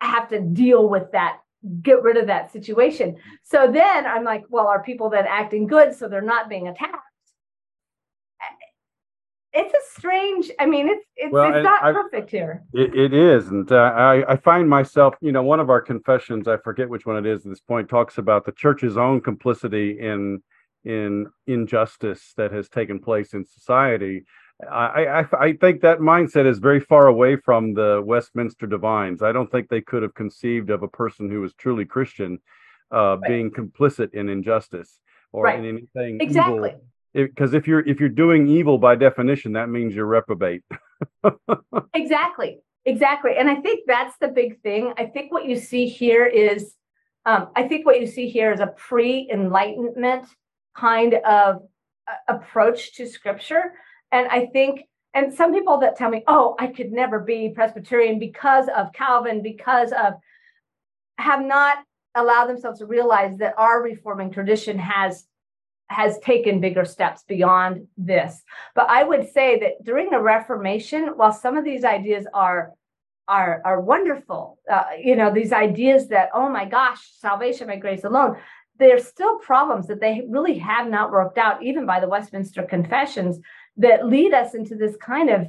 [0.00, 1.40] have to deal with that
[1.82, 5.94] get rid of that situation so then i'm like well are people then acting good
[5.94, 6.96] so they're not being attacked
[9.52, 13.12] it's a strange i mean it's it's, well, it's not I, perfect here it, it
[13.12, 16.88] is and uh, I, I find myself you know one of our confessions i forget
[16.88, 20.42] which one it is at this point talks about the church's own complicity in
[20.84, 24.24] in injustice that has taken place in society
[24.70, 29.22] I, I, I think that mindset is very far away from the Westminster Divines.
[29.22, 32.38] I don't think they could have conceived of a person who was truly Christian
[32.92, 33.28] uh, right.
[33.28, 35.00] being complicit in injustice
[35.32, 35.58] or right.
[35.58, 36.74] in anything exactly.
[37.12, 40.62] Because if you're if you're doing evil by definition, that means you're reprobate.
[41.94, 44.92] exactly, exactly, and I think that's the big thing.
[44.96, 46.74] I think what you see here is,
[47.26, 50.26] um, I think what you see here is a pre-enlightenment
[50.76, 51.62] kind of
[52.08, 53.72] uh, approach to Scripture
[54.12, 54.82] and I think,
[55.14, 59.42] and some people that tell me, oh, I could never be Presbyterian because of Calvin,
[59.42, 60.14] because of,
[61.18, 61.78] have not
[62.14, 65.26] allowed themselves to realize that our reforming tradition has
[65.90, 68.42] has taken bigger steps beyond this.
[68.76, 72.72] But I would say that during the Reformation, while some of these ideas are
[73.26, 78.04] are are wonderful, uh, you know, these ideas that oh my gosh, salvation by grace
[78.04, 78.36] alone,
[78.78, 83.40] there's still problems that they really have not worked out, even by the Westminster Confessions,
[83.76, 85.48] that lead us into this kind of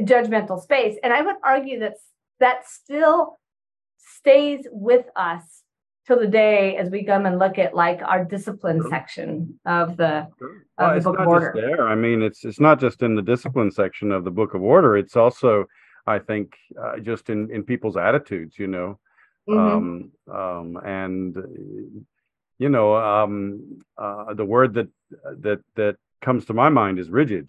[0.00, 0.96] judgmental space.
[1.02, 1.94] And I would argue that
[2.38, 3.38] that still
[3.98, 5.62] stays with us
[6.06, 8.90] till the day as we come and look at like our discipline sure.
[8.90, 10.66] section of the, sure.
[10.78, 11.52] well, of the book of order.
[11.54, 11.86] there.
[11.86, 14.96] I mean, it's it's not just in the discipline section of the book of order.
[14.96, 15.66] It's also,
[16.06, 18.58] I think, uh, just in in people's attitudes.
[18.58, 18.98] You know,
[19.48, 19.58] mm-hmm.
[19.58, 22.04] um, um, and
[22.58, 24.88] you know, um, uh, the word that
[25.40, 27.48] that that comes to my mind is rigid.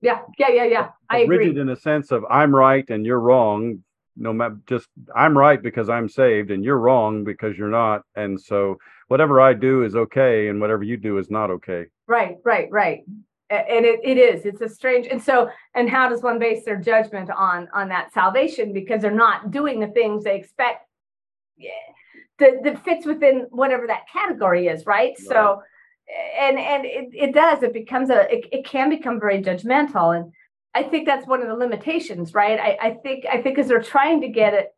[0.00, 0.88] Yeah, yeah, yeah, yeah.
[1.08, 1.38] I agree.
[1.38, 3.82] Rigid in a sense of I'm right and you're wrong.
[4.16, 8.02] No matter, just I'm right because I'm saved, and you're wrong because you're not.
[8.14, 11.86] And so, whatever I do is okay, and whatever you do is not okay.
[12.06, 13.04] Right, right, right.
[13.50, 14.46] And it, it is.
[14.46, 15.06] It's a strange.
[15.06, 19.10] And so, and how does one base their judgment on on that salvation because they're
[19.10, 20.88] not doing the things they expect?
[21.56, 21.70] Yeah,
[22.38, 25.14] that, that fits within whatever that category is, right?
[25.18, 25.18] right.
[25.18, 25.62] So
[26.38, 30.32] and and it, it does it becomes a it, it can become very judgmental and
[30.74, 32.58] i think that's one of the limitations right?
[32.58, 34.68] I, I think i think as they're trying to get it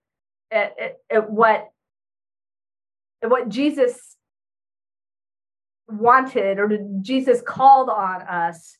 [0.50, 1.68] at, at, at what
[3.22, 4.16] at what jesus
[5.88, 8.76] wanted or jesus called on us.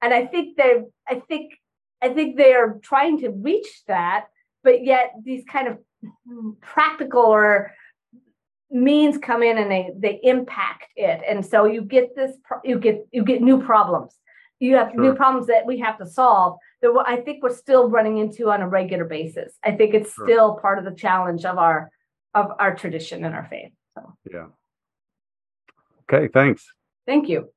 [0.00, 1.54] And i think they i think
[2.02, 4.26] i think they are trying to reach that
[4.62, 5.78] but yet these kind of
[6.60, 7.72] practical or
[8.70, 11.20] means come in and they they impact it.
[11.28, 14.18] And so you get this you get you get new problems
[14.60, 15.00] you have sure.
[15.00, 18.60] new problems that we have to solve that i think we're still running into on
[18.62, 19.58] a regular basis.
[19.64, 20.26] I think it's sure.
[20.26, 21.90] still part of the challenge of our
[22.34, 24.12] of our tradition and our faith so.
[24.30, 24.46] Yeah.
[26.10, 26.66] Okay thanks.
[27.06, 27.50] Thank you.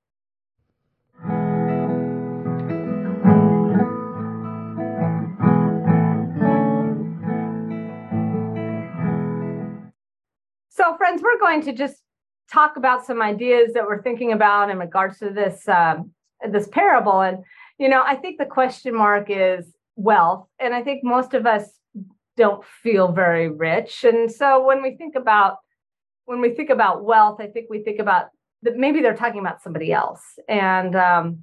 [10.69, 12.03] So, friends, we're going to just
[12.51, 16.11] talk about some ideas that we're thinking about in regards to this um,
[16.49, 17.21] this parable.
[17.21, 17.43] And
[17.77, 19.65] you know, I think the question mark is
[19.95, 21.69] wealth, and I think most of us
[22.35, 24.03] don't feel very rich.
[24.03, 25.57] And so, when we think about
[26.25, 28.27] when we think about wealth, I think we think about
[28.63, 30.21] that maybe they're talking about somebody else.
[30.47, 31.39] And um,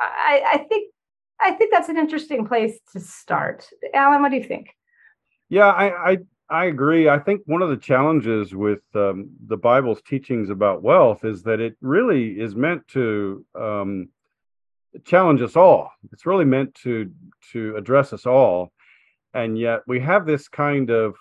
[0.00, 0.92] I, I think
[1.40, 3.68] I think that's an interesting place to start.
[3.92, 4.70] Alan, what do you think?
[5.48, 6.18] Yeah, I, I
[6.48, 7.08] I agree.
[7.08, 11.60] I think one of the challenges with um, the Bible's teachings about wealth is that
[11.60, 14.08] it really is meant to um,
[15.04, 15.90] challenge us all.
[16.12, 17.10] It's really meant to
[17.52, 18.72] to address us all,
[19.34, 21.16] and yet we have this kind of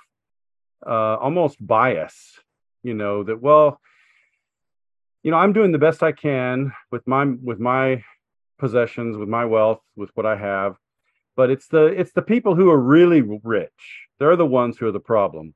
[0.86, 2.39] uh, almost bias,
[2.84, 3.80] you know, that well,
[5.23, 8.03] you know, I'm doing the best I can with my with my
[8.57, 10.76] possessions, with my wealth, with what I have,
[11.36, 14.91] but it's the it's the people who are really rich they're the ones who are
[14.91, 15.53] the problem.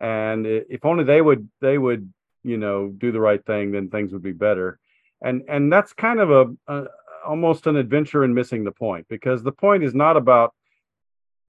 [0.00, 2.12] And if only they would they would
[2.44, 4.78] you know do the right thing, then things would be better.
[5.20, 6.86] And and that's kind of a, a
[7.28, 10.54] almost an adventure in missing the point because the point is not about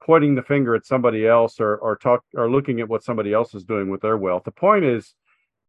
[0.04, 3.56] pointing the finger at somebody else or or talk or looking at what somebody else
[3.56, 4.44] is doing with their wealth.
[4.44, 5.14] The point is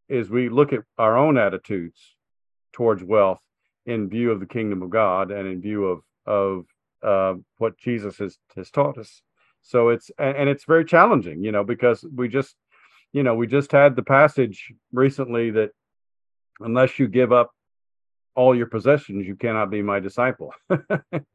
[0.09, 1.99] is we look at our own attitudes
[2.73, 3.39] towards wealth
[3.85, 6.65] in view of the kingdom of God and in view of of
[7.01, 9.21] uh, what Jesus has has taught us.
[9.61, 12.55] So it's and it's very challenging, you know, because we just,
[13.13, 15.71] you know, we just had the passage recently that
[16.59, 17.51] unless you give up
[18.35, 20.53] all your possessions, you cannot be my disciple.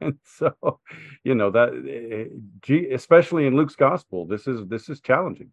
[0.01, 0.79] and so,
[1.23, 2.29] you know that,
[2.69, 5.51] eh, especially in Luke's gospel, this is this is challenging.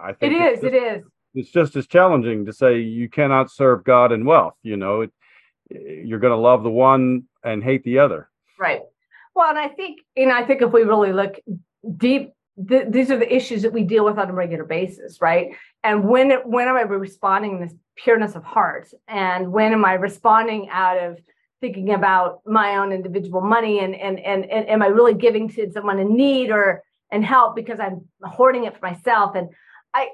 [0.00, 0.60] I think it is.
[0.60, 1.04] Just, it is.
[1.34, 4.54] It's just as challenging to say you cannot serve God and wealth.
[4.62, 5.10] You know, it,
[5.74, 8.28] eh, you're going to love the one and hate the other.
[8.58, 8.80] Right.
[9.34, 11.38] Well, and I think, and I think if we really look
[11.96, 12.32] deep
[12.68, 15.56] th- these are the issues that we deal with on a regular basis right?
[15.84, 18.88] And when when am i responding in this pureness of heart?
[19.08, 21.18] And when am i responding out of
[21.60, 25.70] thinking about my own individual money and and and, and am i really giving to
[25.70, 26.82] someone in need or
[27.12, 29.34] and help because i'm hoarding it for myself?
[29.34, 29.48] And
[29.94, 30.08] i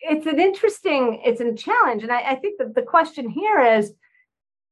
[0.00, 2.02] it's an interesting it's a challenge.
[2.02, 3.92] And i, I think that the question here is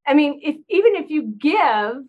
[0.07, 2.03] i mean if even if you give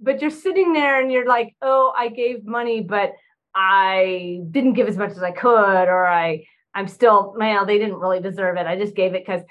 [0.00, 3.12] but you're sitting there and you're like oh i gave money but
[3.54, 7.96] I didn't give as much as I could, or I I'm still well, they didn't
[7.96, 8.66] really deserve it.
[8.66, 9.42] I just gave it because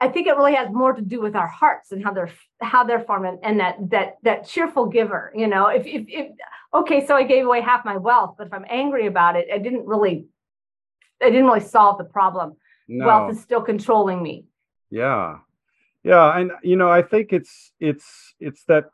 [0.00, 2.84] I think it really has more to do with our hearts and how they're how
[2.84, 5.32] they're formed and, and that that that cheerful giver.
[5.34, 6.32] You know, if, if if
[6.72, 9.58] okay, so I gave away half my wealth, but if I'm angry about it, I
[9.58, 10.26] didn't really
[11.22, 12.56] I didn't really solve the problem.
[12.86, 13.06] No.
[13.06, 14.46] Wealth is still controlling me.
[14.90, 15.38] Yeah.
[16.04, 18.86] Yeah, and you know, I think it's it's it's that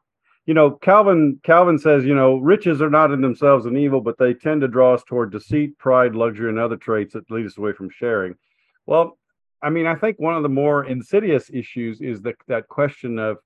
[0.47, 4.19] you know, Calvin Calvin says, you know, riches are not in themselves an evil, but
[4.19, 7.57] they tend to draw us toward deceit, pride, luxury, and other traits that lead us
[7.57, 8.35] away from sharing.
[8.87, 9.19] Well,
[9.63, 13.39] I mean, I think one of the more insidious issues is that that question of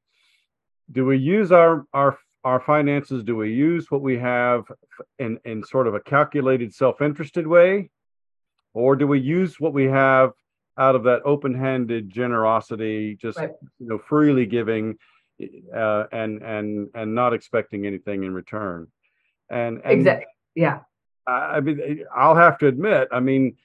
[0.91, 3.23] do we use our our our finances?
[3.23, 4.65] Do we use what we have
[5.21, 7.91] in in sort of a calculated, self-interested way,
[8.75, 10.33] or do we use what we have
[10.77, 13.51] out of that open-handed generosity, just right.
[13.79, 14.97] you know, freely giving?
[15.75, 18.89] Uh, and and and not expecting anything in return.
[19.51, 20.81] And, and exactly, yeah.
[21.27, 23.57] I, I mean, I'll have to admit, I mean,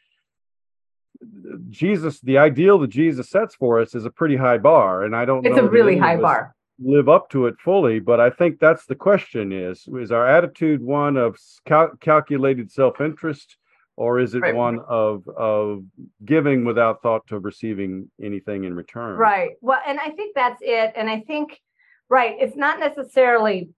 [1.69, 5.25] Jesus, the ideal that Jesus sets for us is a pretty high bar, and I
[5.25, 5.45] don't.
[5.45, 6.55] It's a really high bar.
[6.79, 10.81] Live up to it fully, but I think that's the question: is is our attitude
[10.81, 13.57] one of cal- calculated self interest,
[13.95, 14.55] or is it Right.
[14.55, 15.83] one of of
[16.25, 19.17] giving without thought to receiving anything in return?
[19.17, 19.51] Right.
[19.61, 20.93] Well, and I think that's it.
[20.95, 21.61] And I think,
[22.09, 23.69] right, it's not necessarily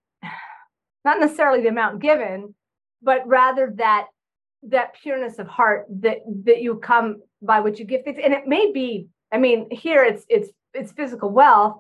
[1.04, 2.56] not necessarily the amount given,
[3.02, 4.08] but rather that
[4.64, 8.20] that pureness of heart that that you come by what you give things.
[8.22, 11.80] And it may be, I mean, here it's it's it's physical wealth,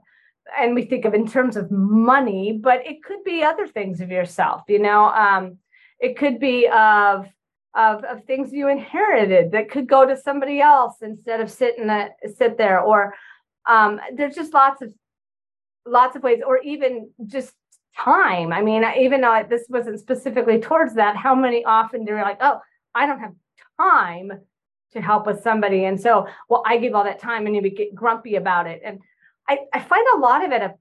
[0.57, 4.11] and we think of in terms of money, but it could be other things of
[4.11, 5.05] yourself, you know.
[5.05, 5.57] Um,
[5.99, 7.27] it could be of
[7.73, 11.89] of, of things you inherited that could go to somebody else instead of sit in
[11.89, 13.13] a sit there or
[13.67, 14.93] um, there's just lots of
[15.85, 17.53] lots of ways or even just
[17.97, 18.51] time.
[18.51, 21.15] I mean even though this wasn't specifically towards that.
[21.15, 22.59] How many often do you like oh
[22.93, 23.33] i don't have
[23.79, 24.31] time
[24.93, 27.95] to help with somebody and so well i give all that time and you get
[27.95, 28.81] grumpy about it.
[28.83, 28.99] And
[29.47, 30.73] i, I find a lot of it a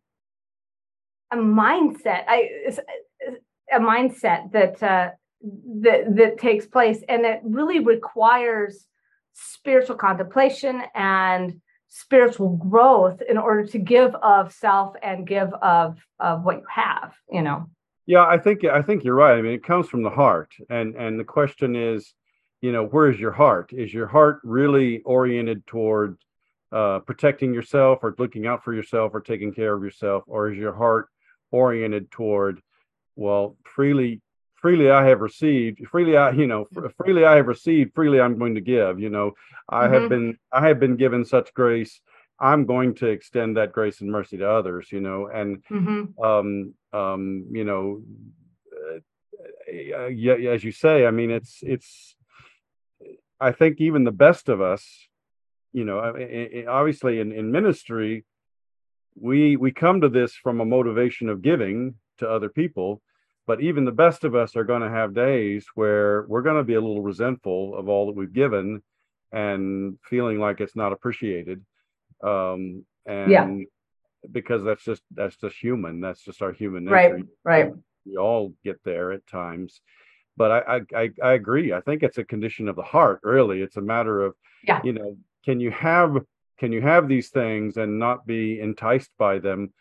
[1.31, 2.25] a mindset.
[2.29, 2.49] I
[3.73, 5.11] a mindset that uh
[5.81, 8.87] that that takes place and it really requires
[9.35, 11.61] spiritual contemplation and
[11.97, 17.15] spiritual growth in order to give of self and give of of what you have
[17.31, 17.69] you know
[18.07, 19.39] Yeah, I think I think you're right.
[19.39, 22.13] I mean, it comes from the heart, and and the question is,
[22.61, 23.73] you know, where is your heart?
[23.73, 26.19] Is your heart really oriented toward
[26.73, 30.59] uh, protecting yourself, or looking out for yourself, or taking care of yourself, or is
[30.59, 31.07] your heart
[31.51, 32.61] oriented toward,
[33.17, 34.21] well, freely,
[34.65, 38.39] freely I have received, freely I, you know, fr- freely I have received, freely I'm
[38.39, 38.99] going to give.
[38.99, 39.33] You know,
[39.69, 40.09] I have Mhm.
[40.09, 42.01] been I have been given such grace.
[42.41, 44.91] I'm going to extend that grace and mercy to others.
[44.91, 45.51] You know, and
[46.29, 46.49] um
[46.95, 47.23] um
[47.59, 47.85] you know
[48.81, 48.99] uh,
[49.99, 52.15] uh, yeah as you say i mean it's it's
[53.49, 54.83] i think even the best of us
[55.79, 55.99] you know
[56.79, 58.25] obviously in, in ministry
[59.29, 63.03] we we come to this from a motivation of giving to other people
[63.47, 66.65] but even the best of us are going to have days where we're going to
[66.65, 68.83] be a little resentful of all that we've given
[69.33, 71.65] and feeling like it's not appreciated
[72.23, 73.57] um and Yeah.
[74.31, 76.01] because that's just that's just human.
[76.01, 76.95] That's just our human nature.
[76.95, 77.25] right.
[77.45, 77.73] Right
[78.07, 79.81] we all get there at times.
[80.37, 81.73] But I, I i agree.
[81.73, 83.61] I think it's a condition of the heart really.
[83.63, 84.35] It's a matter of
[84.67, 84.81] Yeah.
[84.85, 86.17] you know can you have
[86.61, 89.73] can you have these things and not be enticed by them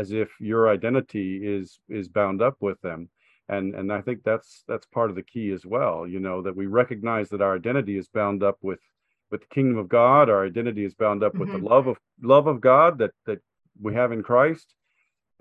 [0.00, 3.08] as if your identity is is bound up with them.
[3.48, 6.54] And and i think that's that's part of the key as well you know that
[6.60, 8.82] we recognize that our identity is bound up with
[9.30, 10.24] with the kingdom of god.
[10.30, 11.56] Our identity is bound up with Mhm.
[11.60, 11.96] the love of
[12.34, 13.40] love of god that that
[13.84, 14.68] we have in christ.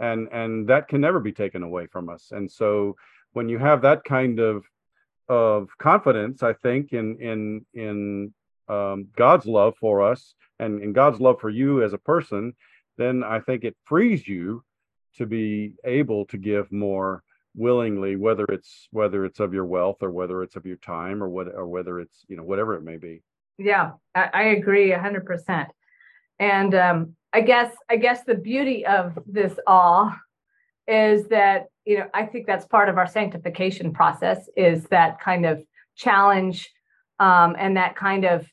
[0.09, 2.23] And and that can never be taken away from us.
[2.31, 2.95] And so
[3.33, 4.55] when you have that kind of
[5.27, 8.33] of confidence i think in in in
[8.75, 12.43] um, god's love for us and in god's love for you as a person
[12.99, 14.63] then i think it frees you
[15.15, 17.23] to be able to give more
[17.55, 21.27] willingly whether it's whether it's of your wealth or whether it's of your time or
[21.27, 23.21] what or whether it's you know whatever it may be.
[23.57, 25.67] Yeah i, I agree 100%
[26.39, 30.13] and um i guess i guess the beauty of this all
[30.87, 35.45] is that you know i think that's part of our sanctification process is that kind
[35.45, 35.61] of
[35.95, 36.71] challenge
[37.19, 38.47] um and that kind of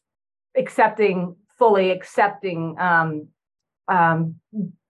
[0.56, 3.28] accepting fully accepting um
[3.88, 4.36] um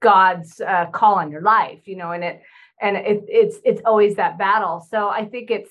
[0.01, 2.43] god's uh, call on your life you know and it
[2.81, 4.87] and it, it's it's always that battle.
[4.91, 5.71] So i think it's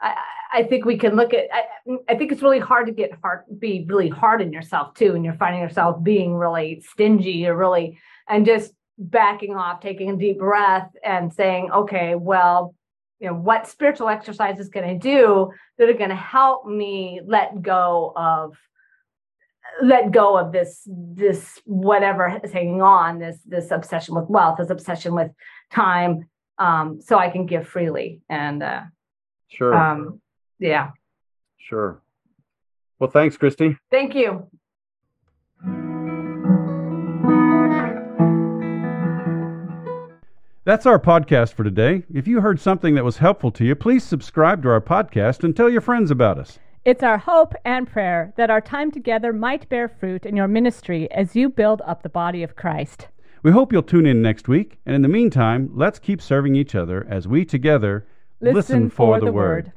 [0.00, 0.16] I,
[0.52, 1.64] I think we can look at I,
[2.08, 5.24] I think it's really hard to get hard be really hard on yourself too and
[5.24, 7.98] you're finding yourself being really stingy or really
[8.28, 12.74] and just backing off taking a deep breath and saying okay well
[13.18, 17.20] you know what spiritual exercise is going to do that are going to help me
[17.24, 18.56] let go of
[19.82, 24.70] let go of this this whatever is hanging on this this obsession with wealth this
[24.70, 25.30] obsession with
[25.72, 28.82] time um so i can give freely and uh
[29.48, 29.74] sure.
[29.74, 30.20] um
[30.58, 30.90] yeah.
[31.58, 32.00] Sure.
[32.98, 33.76] Well thanks christy.
[33.90, 34.46] Thank you.
[40.66, 42.04] That's our podcast for today.
[42.12, 45.54] If you heard something that was helpful to you, please subscribe to our podcast and
[45.54, 46.58] tell your friends about us.
[46.84, 51.10] It's our hope and prayer that our time together might bear fruit in your ministry
[51.12, 53.08] as you build up the body of Christ.
[53.42, 56.74] We hope you'll tune in next week, and in the meantime, let's keep serving each
[56.74, 58.06] other as we together
[58.42, 59.72] Listen for the word.